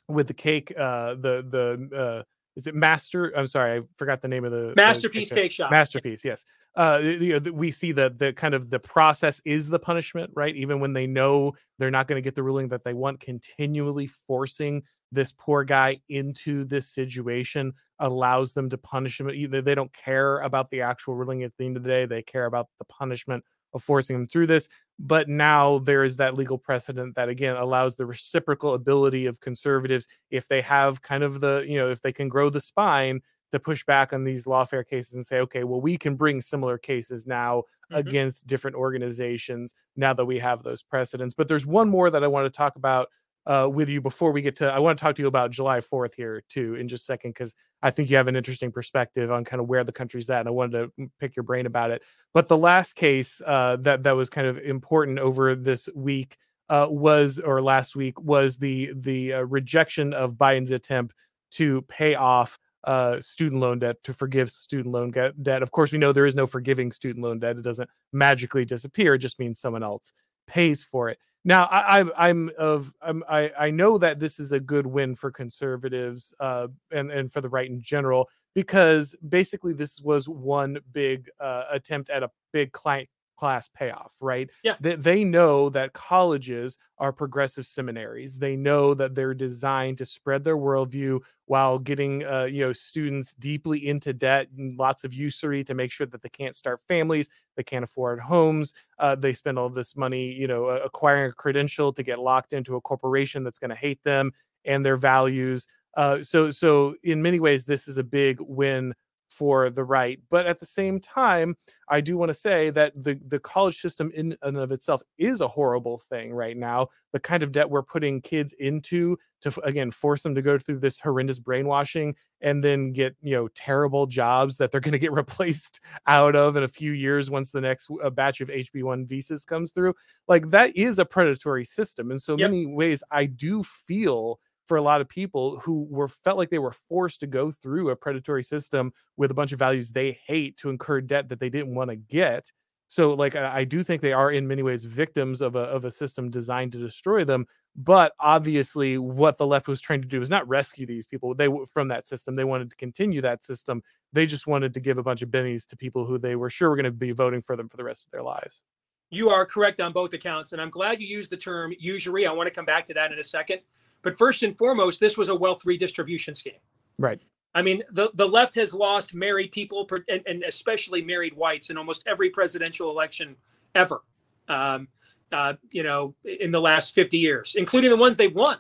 [0.08, 2.24] with the cake, uh, the the uh,
[2.56, 5.72] is it master i'm sorry i forgot the name of the masterpiece the cake shop
[5.72, 6.46] masterpiece yes
[6.76, 10.56] uh you know, we see that the kind of the process is the punishment right
[10.56, 14.08] even when they know they're not going to get the ruling that they want continually
[14.08, 14.82] forcing
[15.16, 19.30] this poor guy into this situation allows them to punish him.
[19.30, 22.06] Either they don't care about the actual ruling at the end of the day.
[22.06, 23.44] They care about the punishment
[23.74, 24.70] of forcing him through this.
[24.98, 30.08] But now there is that legal precedent that again allows the reciprocal ability of conservatives
[30.32, 33.60] if they have kind of the you know if they can grow the spine to
[33.60, 37.28] push back on these lawfare cases and say okay well we can bring similar cases
[37.28, 37.96] now mm-hmm.
[37.96, 41.36] against different organizations now that we have those precedents.
[41.36, 43.10] But there's one more that i want to talk about
[43.48, 44.72] uh, with you before we get to.
[44.72, 47.32] I want to talk to you about July 4th here too in just a second
[47.32, 50.40] because I think you have an interesting perspective on kind of where the country's at,
[50.40, 52.02] and I wanted to pick your brain about it.
[52.34, 56.38] But the last case uh, that that was kind of important over this week
[56.70, 61.16] uh, was, or last week was the the uh, rejection of Biden's attempt
[61.52, 65.62] to pay off uh, student loan debt to forgive student loan debt.
[65.62, 69.16] Of course, we know there is no forgiving student loan debt; it doesn't magically disappear.
[69.16, 70.12] It just means someone else
[70.48, 71.20] pays for it.
[71.48, 75.32] Now, I, am of I'm, I I know that this is a good win for
[75.32, 81.30] conservatives uh, and and for the right in general because basically this was one big
[81.40, 84.50] uh, attempt at a big client class payoff, right?
[84.64, 84.76] Yeah.
[84.80, 88.40] They, they know that colleges are progressive seminaries.
[88.40, 93.34] They know that they're designed to spread their worldview while getting, uh, you know, students
[93.34, 97.30] deeply into debt and lots of usury to make sure that they can't start families,
[97.56, 98.74] they can't afford homes.
[99.00, 102.76] Uh, they spend all this money, you know, acquiring a credential to get locked into
[102.76, 104.32] a corporation that's going to hate them
[104.66, 105.68] and their values.
[105.96, 108.94] Uh, so, so in many ways, this is a big win
[109.30, 110.20] for the right.
[110.30, 111.56] But at the same time,
[111.90, 115.42] I do want to say that the the college system in and of itself is
[115.42, 116.88] a horrible thing right now.
[117.14, 120.80] The kind of debt we're putting kids into to again force them to go through
[120.80, 125.12] this horrendous brainwashing and then get you know terrible jobs that they're going to get
[125.12, 129.46] replaced out of in a few years once the next uh, batch of HB1 visas
[129.46, 129.94] comes through.
[130.28, 132.12] Like that is a predatory system.
[132.12, 132.50] In so yep.
[132.50, 136.60] many ways, I do feel for a lot of people who were felt like they
[136.60, 140.58] were forced to go through a predatory system with a bunch of values they hate
[140.58, 142.52] to incur debt that they didn't want to get.
[142.88, 145.86] So, like, I, I, do think they are in many ways victims of a of
[145.86, 147.48] a system designed to destroy them.
[147.76, 151.34] But obviously, what the left was trying to do is not rescue these people.
[151.34, 152.36] They from that system.
[152.36, 153.82] They wanted to continue that system.
[154.14, 156.70] They just wanted to give a bunch of bennies to people who they were sure
[156.70, 158.64] were going to be voting for them for the rest of their lives.
[159.10, 162.28] You are correct on both accounts, and I'm glad you used the term usury.
[162.28, 163.62] I want to come back to that in a second.
[164.06, 166.62] But first and foremost, this was a wealth redistribution scheme.
[167.00, 167.20] Right.
[167.56, 171.78] I mean, the, the left has lost married people and, and especially married whites in
[171.78, 173.36] almost every presidential election
[173.74, 174.04] ever.
[174.48, 174.90] Um,
[175.32, 178.60] uh, you know, in the last 50 years, including the ones they won,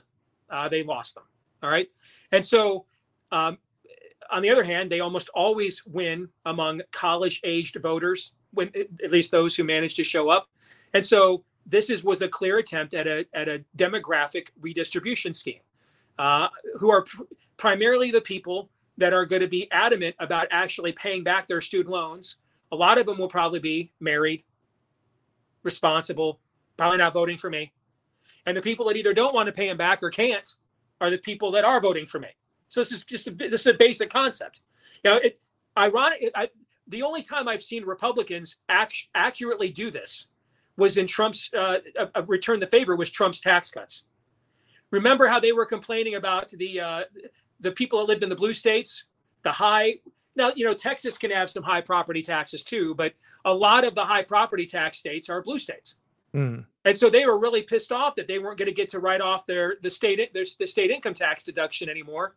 [0.49, 1.25] uh, they lost them.
[1.61, 1.89] All right.
[2.31, 2.85] And so,
[3.31, 3.59] um,
[4.31, 9.29] on the other hand, they almost always win among college aged voters, when at least
[9.29, 10.47] those who manage to show up.
[10.95, 15.61] And so this is was a clear attempt at a at a demographic redistribution scheme,
[16.19, 16.47] uh,
[16.77, 17.23] who are pr-
[17.57, 21.89] primarily the people that are going to be adamant about actually paying back their student
[21.89, 22.37] loans.
[22.71, 24.43] A lot of them will probably be married,
[25.63, 26.39] responsible,
[26.77, 27.73] probably not voting for me.
[28.45, 30.55] And the people that either don't want to pay them back or can't
[31.01, 32.29] are the people that are voting for me.
[32.69, 34.61] So this is just a, this is a basic concept.
[35.03, 35.39] You know, it
[35.77, 36.21] ironic.
[36.21, 36.49] It, I,
[36.87, 40.27] the only time I've seen Republicans act, accurately do this
[40.77, 44.03] was in Trump's uh, uh, return the favor was Trump's tax cuts.
[44.91, 47.03] Remember how they were complaining about the uh,
[47.59, 49.05] the people that lived in the blue states,
[49.43, 49.95] the high.
[50.35, 53.13] Now you know Texas can have some high property taxes too, but
[53.45, 55.95] a lot of the high property tax states are blue states.
[56.35, 56.65] Mm.
[56.83, 59.21] And so they were really pissed off that they weren't going to get to write
[59.21, 62.35] off their the state their, the state income tax deduction anymore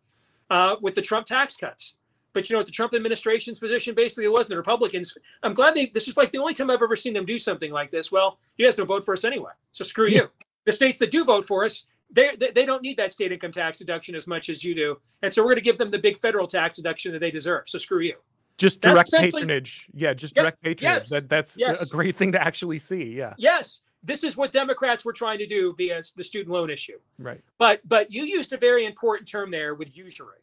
[0.50, 1.94] uh, with the Trump tax cuts.
[2.38, 5.16] But you know what the Trump administration's position basically was, and the Republicans.
[5.42, 5.86] I'm glad they.
[5.86, 8.12] This is like the only time I've ever seen them do something like this.
[8.12, 10.30] Well, you guys don't vote for us anyway, so screw you.
[10.66, 13.50] The states that do vote for us, they, they they don't need that state income
[13.50, 15.98] tax deduction as much as you do, and so we're going to give them the
[15.98, 17.64] big federal tax deduction that they deserve.
[17.66, 18.14] So screw you
[18.56, 21.80] just direct patronage yeah just direct patronage yes, that, that's yes.
[21.80, 25.46] a great thing to actually see yeah yes this is what democrats were trying to
[25.46, 29.48] do via the student loan issue right but but you used a very important term
[29.48, 30.40] there with usury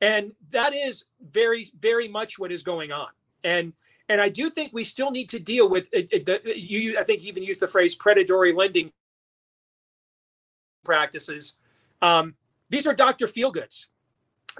[0.00, 3.08] and that is very very much what is going on.
[3.44, 3.72] And
[4.08, 6.98] and i do think we still need to deal with it, it, the, uh, you
[6.98, 8.92] i think you even use the phrase predatory lending
[10.84, 11.56] practices.
[12.02, 12.34] Um,
[12.70, 13.86] these are dr feelgoods.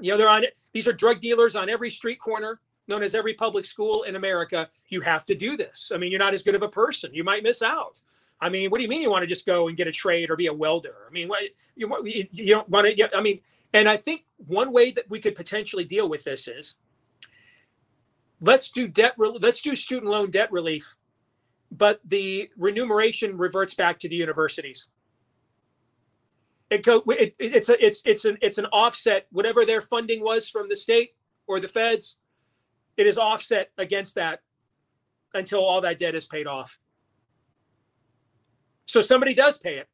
[0.01, 3.35] You know they're on these are drug dealers on every street corner known as every
[3.35, 4.69] public school in america.
[4.89, 5.93] You have to do this.
[5.95, 7.15] I mean you're not as good of a person.
[7.15, 8.01] You might miss out.
[8.41, 10.31] I mean what do you mean you want to just go and get a trade
[10.31, 11.07] or be a welder?
[11.09, 11.43] I mean what,
[11.77, 13.41] you, you don't want to i mean
[13.73, 16.77] and I think one way that we could potentially deal with this is
[18.41, 20.97] let's do debt let's do student loan debt relief,
[21.71, 24.89] but the remuneration reverts back to the universities.
[26.71, 30.49] It go it, it's a it's it's an it's an offset whatever their funding was
[30.49, 31.11] from the state
[31.47, 32.19] or the feds
[32.97, 34.41] it is offset against that
[35.35, 36.79] until all that debt is paid off.
[38.87, 39.89] So somebody does pay it.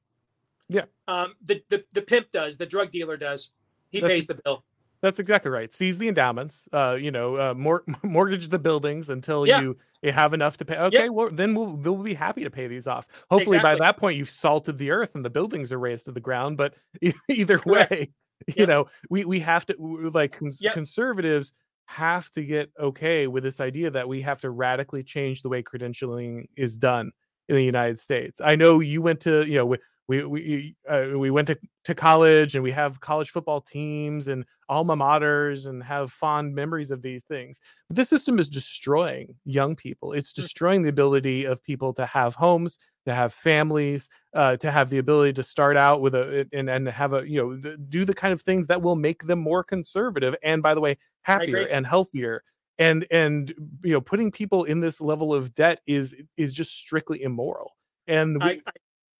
[0.69, 0.85] Yeah.
[1.09, 3.53] Um, the, the the pimp does, the drug dealer does.
[3.93, 4.65] He that's, pays the bill.
[5.03, 5.73] That's exactly right.
[5.73, 6.69] Seize the endowments.
[6.73, 9.61] Uh, you know, uh, mor- mortgage the buildings until yeah.
[9.61, 10.77] you, you have enough to pay.
[10.77, 13.07] Okay, well then we'll we'll be happy to pay these off.
[13.31, 13.79] Hopefully exactly.
[13.79, 16.57] by that point you've salted the earth and the buildings are raised to the ground.
[16.57, 16.75] But
[17.29, 17.91] either Correct.
[17.91, 18.11] way,
[18.57, 21.53] you know, we we have to like cons- conservatives
[21.87, 25.63] have to get okay with this idea that we have to radically change the way
[25.63, 27.11] credentialing is done
[27.49, 28.41] in the United States.
[28.41, 29.77] I know you went to, you know,
[30.09, 34.45] we we uh, we went to, to college and we have college football teams and
[34.69, 37.61] alma maters and have fond memories of these things.
[37.89, 40.13] But this system is destroying young people.
[40.13, 40.37] It's mm.
[40.37, 44.99] destroying the ability of people to have homes to have families uh, to have the
[44.99, 48.33] ability to start out with a and, and have a you know do the kind
[48.33, 52.43] of things that will make them more conservative and by the way happier and healthier.
[52.79, 53.53] And and
[53.85, 57.77] you know putting people in this level of debt is is just strictly immoral.
[58.07, 58.73] And we, I, I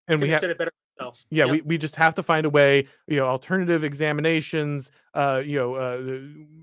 [0.07, 1.25] and we have said it better myself.
[1.29, 1.51] Yeah, yep.
[1.51, 5.75] we, we just have to find a way, you know, alternative examinations, uh, you know,
[5.75, 6.19] uh,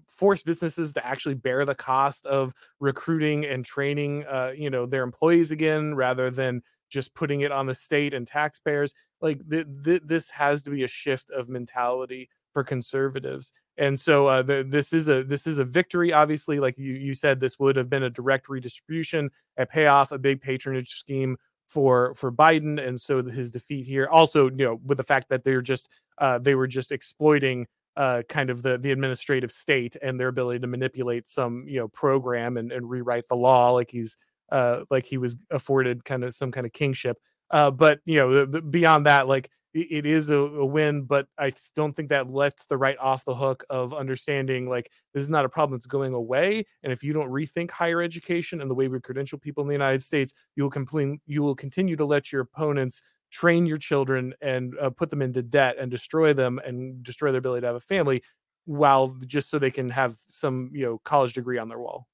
[0.08, 5.02] force businesses to actually bear the cost of recruiting and training, uh, you know, their
[5.02, 8.94] employees again, rather than just putting it on the state and taxpayers.
[9.20, 14.26] Like th- th- this has to be a shift of mentality for conservatives and so
[14.26, 17.58] uh, the, this is a this is a victory obviously like you you said this
[17.58, 21.36] would have been a direct redistribution a payoff a big patronage scheme
[21.70, 24.08] for for Biden, and so his defeat here.
[24.08, 27.66] Also, you know, with the fact that they're just uh, they were just exploiting
[27.96, 31.88] uh, kind of the the administrative state and their ability to manipulate some you know
[31.88, 34.16] program and, and rewrite the law like he's
[34.50, 37.16] uh, like he was afforded kind of some kind of kingship.
[37.52, 41.28] Uh, but you know, the, the, beyond that, like it is a, a, win, but
[41.38, 45.30] I don't think that lets the right off the hook of understanding like this is
[45.30, 46.64] not a problem that's going away.
[46.82, 49.74] And if you don't rethink higher education and the way we credential people in the
[49.74, 54.34] United States, you will complain, you will continue to let your opponents train your children
[54.40, 57.76] and uh, put them into debt and destroy them and destroy their ability to have
[57.76, 58.22] a family,
[58.64, 62.06] while just so they can have some you know college degree on their wall.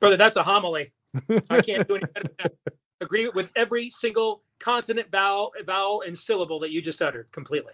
[0.00, 0.92] Brother, that's a homily.
[1.50, 2.50] I can't do anything.
[3.00, 7.72] Agree with every single consonant, vowel, vowel, and syllable that you just uttered completely.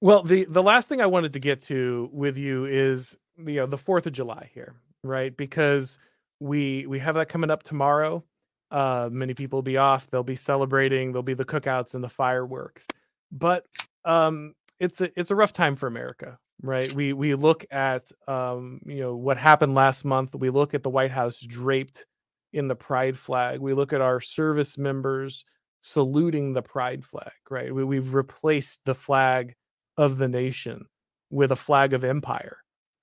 [0.00, 3.66] Well, the the last thing I wanted to get to with you is you know
[3.66, 5.34] the Fourth of July here, right?
[5.36, 5.98] Because
[6.40, 8.22] we we have that coming up tomorrow.
[8.70, 10.10] Uh, many people will be off.
[10.10, 11.12] They'll be celebrating.
[11.12, 12.86] There'll be the cookouts and the fireworks.
[13.30, 13.66] But
[14.04, 16.92] um, it's a it's a rough time for America, right?
[16.92, 20.34] We we look at um, you know what happened last month.
[20.34, 22.06] We look at the White House draped
[22.52, 23.60] in the pride flag.
[23.60, 25.44] We look at our service members
[25.84, 27.72] saluting the pride flag, right?
[27.72, 29.54] We, we've replaced the flag
[29.98, 30.86] of the nation
[31.30, 32.56] with a flag of empire,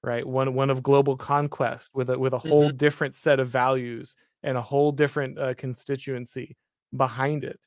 [0.04, 0.26] right?
[0.26, 2.78] One one of global conquest with a with a whole mm-hmm.
[2.78, 6.58] different set of values and a whole different uh, constituency
[6.98, 7.60] behind it.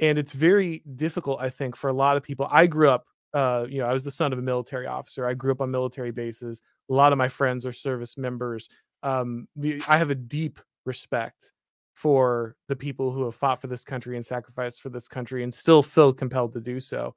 [0.00, 2.46] And it's very difficult, I think, for a lot of people.
[2.50, 5.26] I grew up, uh, you know, I was the son of a military officer.
[5.26, 6.62] I grew up on military bases.
[6.90, 8.68] A lot of my friends are service members.
[9.02, 9.48] Um,
[9.88, 11.52] I have a deep respect
[11.98, 15.52] for the people who have fought for this country and sacrificed for this country and
[15.52, 17.12] still feel compelled to do so.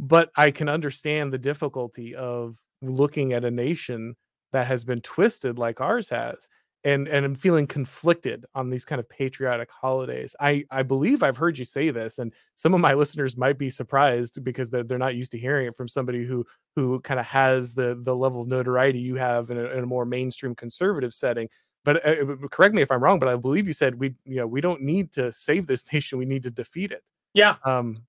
[0.00, 4.16] But I can understand the difficulty of looking at a nation
[4.52, 6.48] that has been twisted like ours has
[6.84, 10.36] and and I'm feeling conflicted on these kind of patriotic holidays.
[10.38, 13.70] I I believe I've heard you say this, and some of my listeners might be
[13.70, 16.44] surprised because they're, they're not used to hearing it from somebody who
[16.76, 19.86] who kind of has the the level of notoriety you have in a, in a
[19.86, 21.48] more mainstream conservative setting.
[21.84, 24.46] But uh, correct me if I'm wrong, but I believe you said we you know
[24.46, 27.02] we don't need to save this nation, we need to defeat it.
[27.34, 27.56] Yeah.
[27.64, 28.02] Um,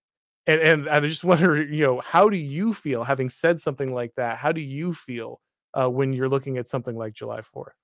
[0.47, 4.15] and and I just wonder, you know, how do you feel having said something like
[4.15, 4.37] that?
[4.37, 5.41] How do you feel
[5.73, 7.75] uh, when you're looking at something like July Fourth?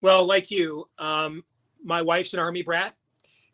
[0.00, 1.44] Well, like you, um,
[1.84, 2.96] my wife's an army brat.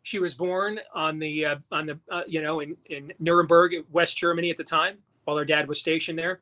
[0.01, 4.17] She was born on the uh, on the uh, you know in in Nuremberg, West
[4.17, 6.41] Germany at the time, while her dad was stationed there.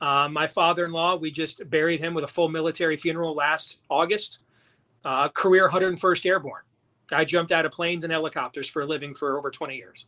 [0.00, 4.38] Uh, my father-in-law, we just buried him with a full military funeral last August.
[5.04, 6.62] Uh, career 101st Airborne.
[7.06, 10.06] Guy jumped out of planes and helicopters for a living for over 20 years.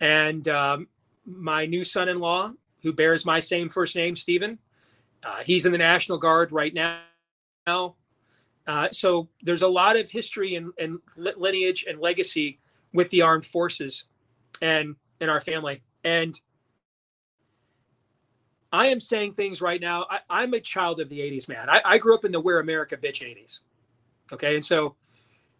[0.00, 0.88] And um,
[1.24, 4.58] my new son-in-law, who bears my same first name, Stephen,
[5.24, 7.94] uh, he's in the National Guard right now.
[8.66, 12.58] Uh, so there's a lot of history and, and, lineage and legacy
[12.92, 14.04] with the armed forces
[14.60, 15.82] and in our family.
[16.04, 16.38] And
[18.72, 20.06] I am saying things right now.
[20.30, 21.68] I, am a child of the 80s, man.
[21.68, 23.60] I, I, grew up in the We're America bitch 80s.
[24.32, 24.54] Okay.
[24.54, 24.96] And so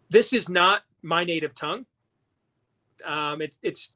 [0.09, 1.85] this is not my native tongue.
[3.05, 3.91] Um, it, it's,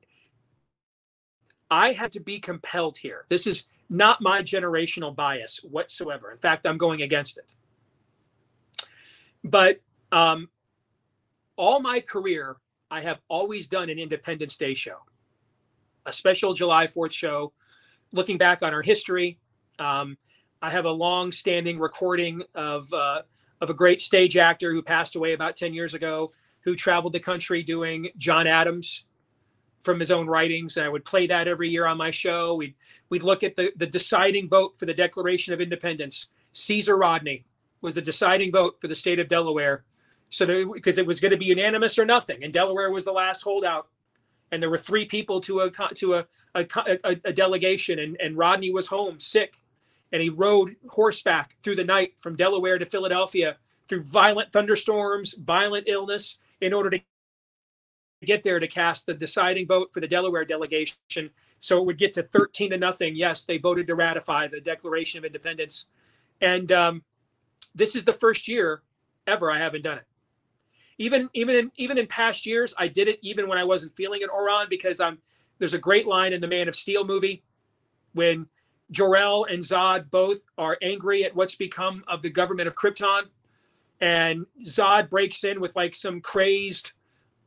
[1.71, 3.25] I had to be compelled here.
[3.27, 6.31] This is not my generational bias whatsoever.
[6.31, 7.53] In fact, I'm going against it.
[9.43, 9.79] But
[10.11, 10.49] um,
[11.55, 12.57] all my career,
[12.91, 14.97] I have always done an Independence Day show,
[16.05, 17.53] a special July 4th show,
[18.11, 19.39] looking back on our history.
[19.79, 20.17] Um,
[20.61, 23.21] I have a long-standing recording of uh,
[23.61, 26.31] of a great stage actor who passed away about 10 years ago,
[26.61, 29.03] who traveled the country doing John Adams
[29.79, 30.77] from his own writings.
[30.77, 32.55] And I would play that every year on my show.
[32.55, 32.75] We'd
[33.09, 37.45] we'd look at the, the deciding vote for the Declaration of Independence, Caesar Rodney,
[37.81, 39.85] was the deciding vote for the state of Delaware.
[40.29, 43.43] So because it was going to be unanimous or nothing, and Delaware was the last
[43.43, 43.87] holdout,
[44.51, 46.25] and there were three people to a to a
[46.55, 46.65] a,
[47.03, 49.55] a, a delegation, and, and Rodney was home sick,
[50.11, 55.87] and he rode horseback through the night from Delaware to Philadelphia through violent thunderstorms, violent
[55.87, 56.99] illness, in order to
[58.25, 61.29] get there to cast the deciding vote for the Delaware delegation.
[61.59, 63.15] So it would get to 13 to nothing.
[63.15, 65.85] Yes, they voted to ratify the Declaration of Independence.
[66.41, 67.03] And um,
[67.75, 68.81] this is the first year
[69.25, 70.05] ever I haven't done it.
[70.97, 74.21] Even even in, even in past years, I did it even when I wasn't feeling
[74.21, 75.19] it, Auron, because I'm.
[75.59, 77.43] There's a great line in the Man of Steel movie
[78.13, 78.47] when
[78.91, 83.23] Jor-El and Zod both are angry at what's become of the government of Krypton,
[83.99, 86.91] and Zod breaks in with like some crazed,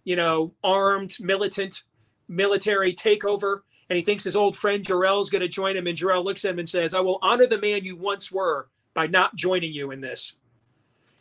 [0.05, 1.85] you know, armed militant
[2.29, 5.97] military takeover, and he thinks his old friend Jor-El is going to join him, and
[5.97, 9.07] Jor-El looks at him and says, "I will honor the man you once were by
[9.07, 10.37] not joining you in this.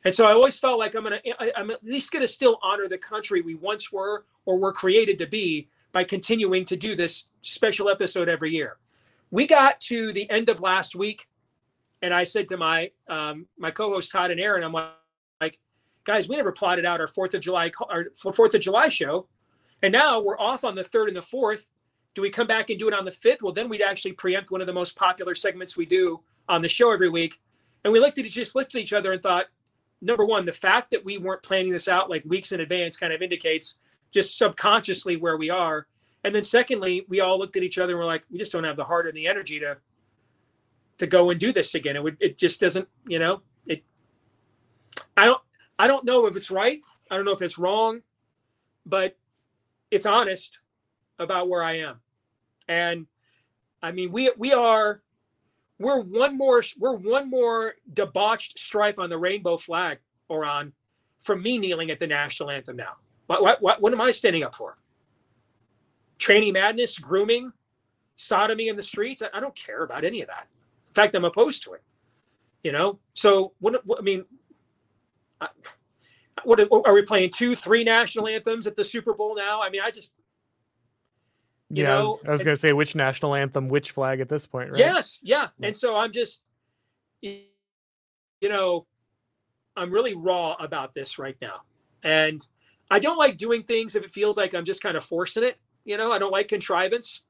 [0.06, 1.22] And so I always felt like I'm gonna
[1.56, 5.28] I'm at least gonna still honor the country we once were or were created to
[5.28, 8.78] be by continuing to do this special episode every year.
[9.32, 11.28] We got to the end of last week,
[12.02, 14.74] and I said to my um, my co-host Todd and Aaron, I'm
[15.41, 15.60] like,
[16.04, 19.28] guys, we never plotted out our Fourth of July our Fourth of July show,
[19.84, 21.68] and now we're off on the third and the fourth.
[22.16, 23.43] Do we come back and do it on the fifth?
[23.43, 26.68] Well, then we'd actually preempt one of the most popular segments we do on the
[26.68, 27.39] show every week,
[27.84, 29.45] and we looked at each, just looked at each other and thought,
[30.02, 33.14] number one, the fact that we weren't planning this out like weeks in advance kind
[33.14, 33.76] of indicates
[34.12, 35.88] just subconsciously where we are.
[36.24, 38.64] And then secondly, we all looked at each other and we're like, we just don't
[38.64, 39.78] have the heart and the energy to
[40.97, 41.95] to go and do this again.
[41.95, 43.84] It would it just doesn't, you know, it
[45.16, 45.41] I don't
[45.78, 46.82] I don't know if it's right.
[47.10, 48.02] I don't know if it's wrong,
[48.86, 49.18] but
[49.91, 50.60] it's honest
[51.18, 52.02] about where I am.
[52.68, 53.08] And
[53.82, 55.02] I mean, we we are
[55.80, 60.00] we're one more we're one more debauched stripe on the rainbow flag,
[60.30, 60.74] Auron,
[61.20, 62.96] from me kneeling at the national anthem now.
[63.28, 64.78] What, what, what, what am I standing up for?
[66.18, 67.54] Training madness, grooming,
[68.16, 69.22] sodomy in the streets?
[69.22, 70.48] I, I, don't care about any of that.
[70.90, 71.84] In fact, I'm opposed to it.
[72.64, 74.26] You know, so what, what I mean,
[75.40, 75.48] I,
[76.44, 77.30] what are we playing?
[77.30, 79.62] Two, three national anthems at the Super Bowl now?
[79.62, 80.14] I mean, I just
[81.70, 84.30] yeah, know, I was, I was going to say which national anthem, which flag at
[84.30, 84.80] this point, right?
[84.80, 85.50] Yes, yeah.
[85.62, 86.42] And so I'm just,
[87.22, 87.44] you
[88.42, 88.88] know,
[89.76, 91.62] I'm really raw about this right now.
[92.04, 92.46] And
[92.90, 95.58] I don't like doing things if it feels like I'm just kind of forcing it.
[95.86, 97.22] You know, I don't like contrivance,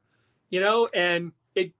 [0.50, 1.74] you know, and it,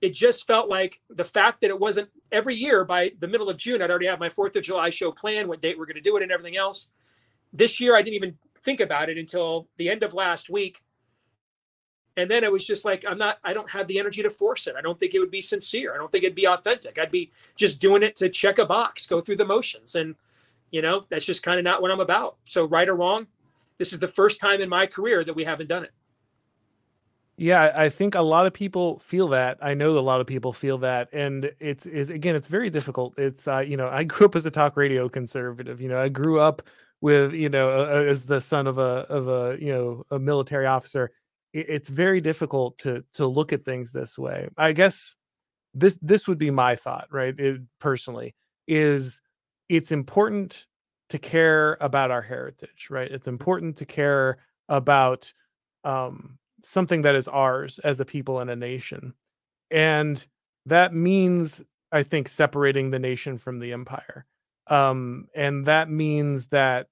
[0.00, 3.56] it just felt like the fact that it wasn't every year by the middle of
[3.56, 6.02] June, I'd already have my 4th of July show planned, what date we're going to
[6.02, 6.90] do it and everything else.
[7.52, 10.82] This year, I didn't even think about it until the end of last week
[12.16, 14.66] and then it was just like i'm not i don't have the energy to force
[14.66, 14.74] it.
[14.76, 15.94] I don't think it would be sincere.
[15.94, 16.98] I don't think it'd be authentic.
[16.98, 19.94] I'd be just doing it to check a box go through the motions.
[19.94, 20.14] And
[20.70, 22.36] you know that's just kind of not what i'm about.
[22.44, 23.26] So right or wrong
[23.78, 25.92] this is the first time in my career that we haven't done it.
[27.36, 29.58] Yeah i think a lot of people feel that.
[29.62, 31.12] I know a lot of people feel that.
[31.12, 33.18] And it's, it's again it's very difficult.
[33.18, 35.80] It's uh, you know i grew up as a talk radio conservative.
[35.80, 36.62] You know i grew up
[37.02, 40.66] with you know uh, as the son of a of a you know a military
[40.66, 41.10] officer
[41.52, 44.48] it's very difficult to to look at things this way.
[44.56, 45.14] I guess
[45.74, 47.38] this this would be my thought, right?
[47.38, 48.34] It, personally,
[48.66, 49.20] is
[49.68, 50.66] it's important
[51.08, 53.10] to care about our heritage, right?
[53.10, 54.38] It's important to care
[54.68, 55.32] about
[55.84, 59.14] um, something that is ours as a people and a nation,
[59.70, 60.24] and
[60.66, 64.26] that means, I think, separating the nation from the empire,
[64.68, 66.88] um, and that means that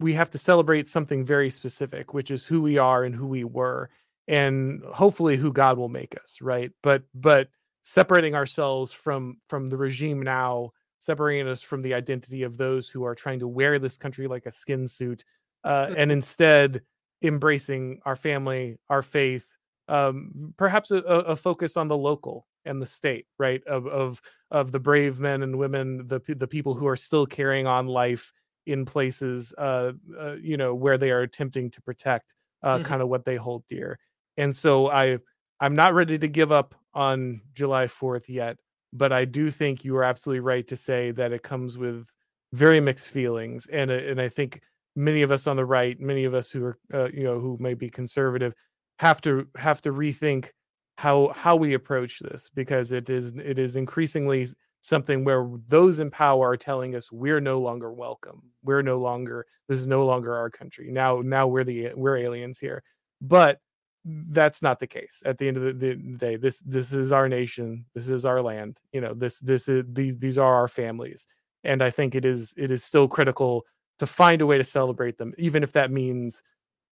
[0.00, 3.44] we have to celebrate something very specific, which is who we are and who we
[3.44, 3.90] were,
[4.28, 6.70] and hopefully who God will make us, right?
[6.82, 7.48] But but
[7.82, 13.04] separating ourselves from from the regime now, separating us from the identity of those who
[13.04, 15.24] are trying to wear this country like a skin suit,
[15.64, 16.82] uh, and instead
[17.22, 19.46] embracing our family, our faith,
[19.88, 23.64] um, perhaps a, a focus on the local and the state, right?
[23.66, 24.20] Of of
[24.50, 28.32] of the brave men and women, the the people who are still carrying on life
[28.68, 32.84] in places uh, uh, you know where they are attempting to protect uh, mm-hmm.
[32.84, 33.98] kind of what they hold dear
[34.36, 35.18] and so i
[35.60, 38.56] i'm not ready to give up on july 4th yet
[38.92, 42.06] but i do think you are absolutely right to say that it comes with
[42.52, 44.60] very mixed feelings and uh, and i think
[44.96, 47.56] many of us on the right many of us who are uh, you know who
[47.60, 48.54] may be conservative
[48.98, 50.50] have to have to rethink
[50.96, 54.48] how how we approach this because it is it is increasingly
[54.80, 58.42] something where those in power are telling us we're no longer welcome.
[58.62, 60.90] We're no longer this is no longer our country.
[60.90, 62.82] Now now we're the we're aliens here.
[63.20, 63.60] But
[64.04, 65.22] that's not the case.
[65.26, 67.84] At the end of the, the day this this is our nation.
[67.94, 68.80] This is our land.
[68.92, 71.26] You know this this is these these are our families.
[71.64, 73.66] And i think it is it is still critical
[73.98, 76.42] to find a way to celebrate them even if that means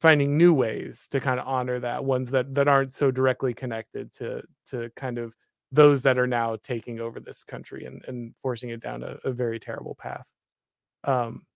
[0.01, 4.13] finding new ways to kind of honor that ones that that aren't so directly connected
[4.13, 5.35] to to kind of
[5.77, 9.31] those that are now taking over this country and, and forcing it down a, a
[9.31, 10.27] very terrible path.
[11.05, 11.47] Um,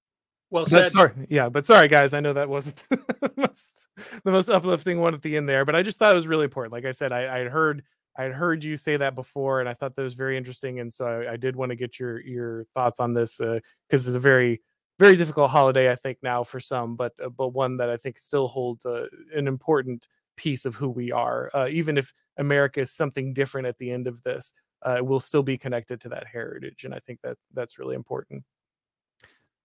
[0.51, 0.89] well said.
[0.91, 3.89] sorry, yeah, but sorry guys, I know that wasn't the, most,
[4.25, 6.45] the most uplifting one at the end there, but I just thought it was really
[6.45, 6.73] important.
[6.73, 7.83] Like I said, I, I had heard
[8.17, 10.93] I had heard you say that before, and I thought that was very interesting, and
[10.93, 14.15] so I, I did want to get your your thoughts on this because uh, it's
[14.15, 14.61] a very
[14.99, 18.19] very difficult holiday, I think now for some, but uh, but one that I think
[18.19, 20.07] still holds uh, an important
[20.41, 21.51] piece of who we are.
[21.53, 25.43] Uh, even if America is something different at the end of this, uh, we'll still
[25.43, 28.43] be connected to that heritage, and I think that that's really important.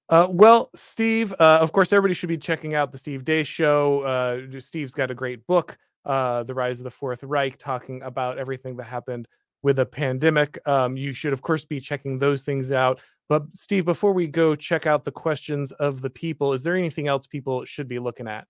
[0.09, 4.01] Uh, well, Steve, uh, of course, everybody should be checking out the Steve Deace Show.
[4.01, 8.37] Uh, Steve's got a great book, uh, "The Rise of the Fourth Reich," talking about
[8.37, 9.27] everything that happened
[9.63, 10.59] with a pandemic.
[10.67, 12.99] Um, you should, of course, be checking those things out.
[13.29, 17.07] But Steve, before we go check out the questions of the people, is there anything
[17.07, 18.45] else people should be looking at?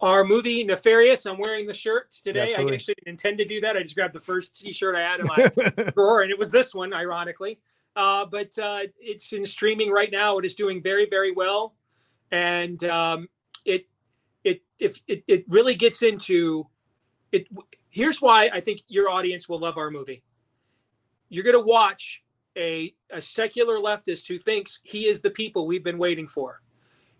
[0.00, 1.26] Our movie Nefarious.
[1.26, 2.54] I'm wearing the shirt today.
[2.54, 3.76] I actually didn't intend to do that.
[3.76, 6.74] I just grabbed the first T-shirt I had in my drawer, and it was this
[6.74, 7.58] one, ironically.
[7.96, 10.38] Uh, but uh, it's in streaming right now.
[10.38, 11.74] It is doing very, very well,
[12.30, 13.28] and um,
[13.64, 13.86] it
[14.44, 16.66] it if it, it really gets into
[17.32, 17.46] it.
[17.88, 20.22] Here's why I think your audience will love our movie.
[21.28, 22.22] You're going to watch
[22.56, 26.62] a a secular leftist who thinks he is the people we've been waiting for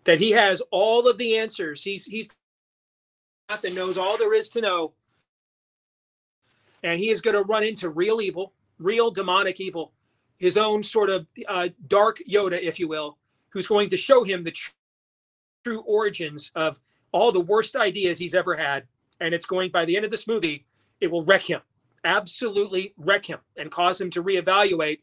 [0.04, 1.84] that he has all of the answers.
[1.84, 2.28] He's he's
[3.58, 4.92] that knows all there is to know.
[6.82, 9.92] And he is going to run into real evil, real demonic evil,
[10.38, 13.18] his own sort of uh, dark Yoda, if you will,
[13.50, 14.70] who's going to show him the tr-
[15.64, 16.80] true origins of
[17.12, 18.84] all the worst ideas he's ever had.
[19.20, 20.64] And it's going, by the end of this movie,
[21.00, 21.60] it will wreck him,
[22.04, 25.00] absolutely wreck him, and cause him to reevaluate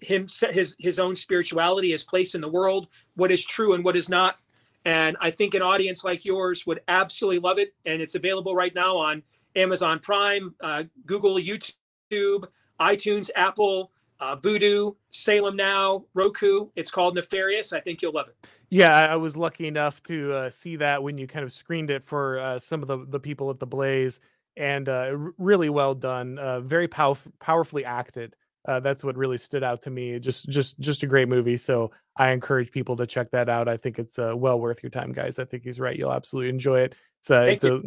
[0.00, 3.96] him, his, his own spirituality, his place in the world, what is true and what
[3.96, 4.36] is not.
[4.84, 7.74] And I think an audience like yours would absolutely love it.
[7.86, 9.22] And it's available right now on
[9.56, 12.46] Amazon Prime, uh, Google, YouTube,
[12.80, 16.68] iTunes, Apple, uh, Vudu, Salem Now, Roku.
[16.76, 17.72] It's called Nefarious.
[17.72, 18.48] I think you'll love it.
[18.70, 22.02] Yeah, I was lucky enough to uh, see that when you kind of screened it
[22.04, 24.20] for uh, some of the, the people at the Blaze,
[24.56, 26.38] and uh, really well done.
[26.38, 28.36] Uh, very pow- powerfully acted.
[28.66, 30.18] Uh, that's what really stood out to me.
[30.18, 31.56] Just, just, just a great movie.
[31.56, 33.68] So I encourage people to check that out.
[33.68, 35.38] I think it's well worth your time, guys.
[35.38, 35.96] I think he's right.
[35.96, 36.94] You'll absolutely enjoy it.
[37.20, 37.82] It's, it's a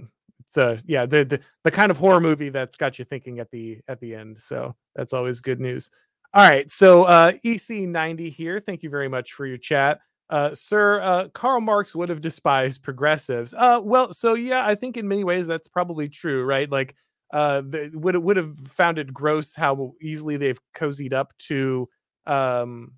[0.48, 3.52] it's a yeah the, the the kind of horror movie that's got you thinking at
[3.52, 5.90] the at the end so that's always good news
[6.34, 10.00] all right so uh ec90 here thank you very much for your chat
[10.30, 14.98] uh sir uh karl marx would have despised progressives uh well so yeah i think
[14.98, 16.96] in many ways that's probably true right like
[17.32, 17.62] uh
[17.94, 21.88] would would have found it gross how easily they've cozied up to
[22.26, 22.92] um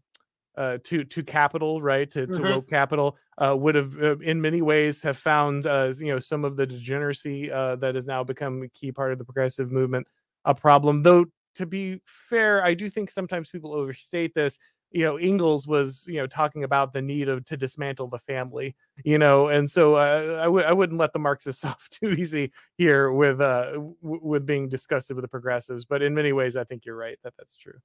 [0.60, 2.12] uh, to to capital, right?
[2.12, 2.44] To, to mm-hmm.
[2.44, 6.44] woke capital uh, would have, uh, in many ways, have found uh, you know some
[6.44, 10.06] of the degeneracy uh, that has now become a key part of the progressive movement
[10.44, 11.00] a problem.
[11.00, 11.26] Though
[11.56, 14.60] to be fair, I do think sometimes people overstate this.
[14.92, 18.76] You know, Engels was you know talking about the need of to dismantle the family.
[19.04, 22.52] You know, and so uh, I w- I wouldn't let the Marxists off too easy
[22.78, 25.86] here with uh w- with being disgusted with the progressives.
[25.86, 27.80] But in many ways, I think you're right that that's true.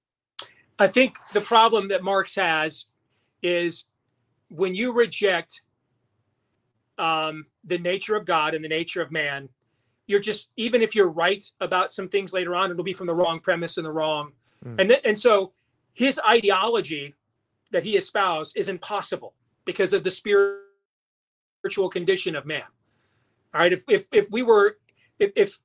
[0.78, 2.86] I think the problem that Marx has
[3.42, 3.84] is
[4.48, 5.62] when you reject
[6.98, 9.48] um, the nature of God and the nature of man,
[10.06, 13.14] you're just even if you're right about some things later on, it'll be from the
[13.14, 14.32] wrong premise and the wrong.
[14.64, 14.80] Mm.
[14.80, 15.52] And th- and so
[15.94, 17.14] his ideology
[17.70, 19.34] that he espoused is impossible
[19.64, 22.62] because of the spiritual condition of man.
[23.54, 24.76] All right, if if if we were
[25.18, 25.58] if, if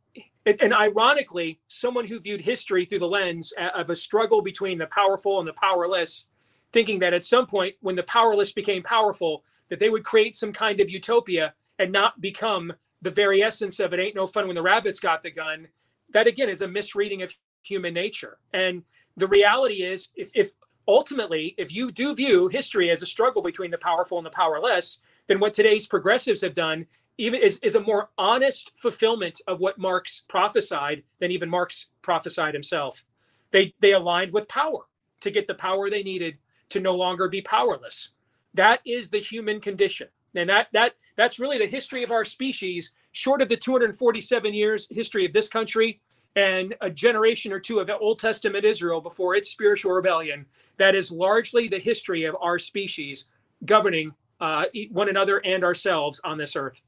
[0.46, 5.40] and ironically, someone who viewed history through the lens of a struggle between the powerful
[5.40, 6.26] and the powerless,
[6.72, 10.54] thinking that at some point when the powerless became powerful, that they would create some
[10.54, 14.56] kind of utopia and not become the very essence of it ain't no fun when
[14.56, 15.68] the rabbits got the gun.
[16.12, 18.38] That again is a misreading of human nature.
[18.54, 18.84] And
[19.18, 20.52] the reality is, if, if
[20.88, 25.00] ultimately, if you do view history as a struggle between the powerful and the powerless,
[25.28, 26.86] then what today's progressives have done
[27.18, 32.54] even is, is a more honest fulfillment of what Marx prophesied than even Marx prophesied
[32.54, 33.04] himself.
[33.52, 34.86] They they aligned with power
[35.22, 36.38] to get the power they needed
[36.70, 38.12] to no longer be powerless.
[38.54, 40.08] That is the human condition.
[40.34, 44.88] And that that that's really the history of our species, short of the 247 years
[44.90, 46.00] history of this country
[46.36, 50.46] and a generation or two of Old Testament Israel before its spiritual rebellion.
[50.78, 53.26] That is largely the history of our species
[53.66, 56.82] governing uh, one another and ourselves on this earth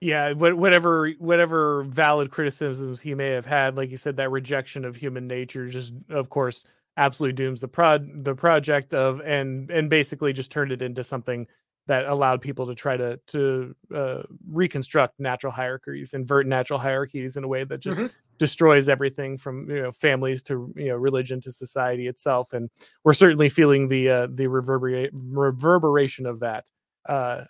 [0.00, 4.94] yeah whatever whatever valid criticisms he may have had like you said that rejection of
[4.94, 6.64] human nature just of course
[6.96, 11.46] absolutely dooms the prod the project of and and basically just turned it into something
[11.86, 17.44] that allowed people to try to to uh, reconstruct natural hierarchies invert natural hierarchies in
[17.44, 18.06] a way that just mm-hmm.
[18.38, 22.70] destroys everything from you know families to you know religion to society itself and
[23.04, 26.64] we're certainly feeling the uh, the reverberate reverberation of that
[27.08, 27.44] uh,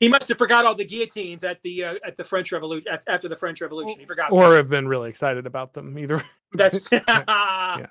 [0.00, 3.28] he must have forgot all the guillotines at the uh, at the French Revolution after
[3.28, 4.00] the French Revolution.
[4.00, 5.98] He forgot, or have been really excited about them.
[5.98, 6.22] Either.
[6.52, 7.86] That's yeah.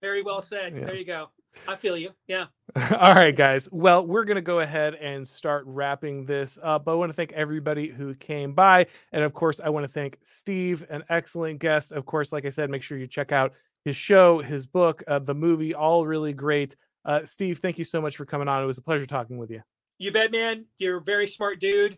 [0.00, 0.74] very well said.
[0.74, 0.84] Yeah.
[0.84, 1.30] There you go.
[1.68, 2.10] I feel you.
[2.26, 2.46] Yeah.
[2.76, 3.68] All right, guys.
[3.72, 6.84] Well, we're going to go ahead and start wrapping this up.
[6.84, 8.86] But I want to thank everybody who came by.
[9.12, 11.92] And of course, I want to thank Steve, an excellent guest.
[11.92, 13.52] Of course, like I said, make sure you check out
[13.84, 16.76] his show, his book, uh, the movie, all really great.
[17.04, 18.62] Uh, Steve, thank you so much for coming on.
[18.62, 19.62] It was a pleasure talking with you.
[19.98, 20.66] You bet, man.
[20.78, 21.96] You're a very smart dude.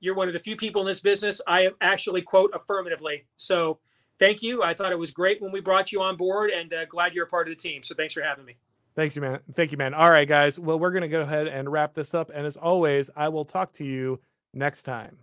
[0.00, 3.24] You're one of the few people in this business I actually quote affirmatively.
[3.36, 3.78] So
[4.18, 4.62] thank you.
[4.62, 7.26] I thought it was great when we brought you on board and uh, glad you're
[7.26, 7.84] a part of the team.
[7.84, 8.56] So thanks for having me.
[8.94, 9.40] Thanks, you, man.
[9.54, 9.94] Thank you, man.
[9.94, 10.58] All right, guys.
[10.58, 12.30] Well, we're going to go ahead and wrap this up.
[12.34, 14.20] And as always, I will talk to you
[14.52, 15.18] next time.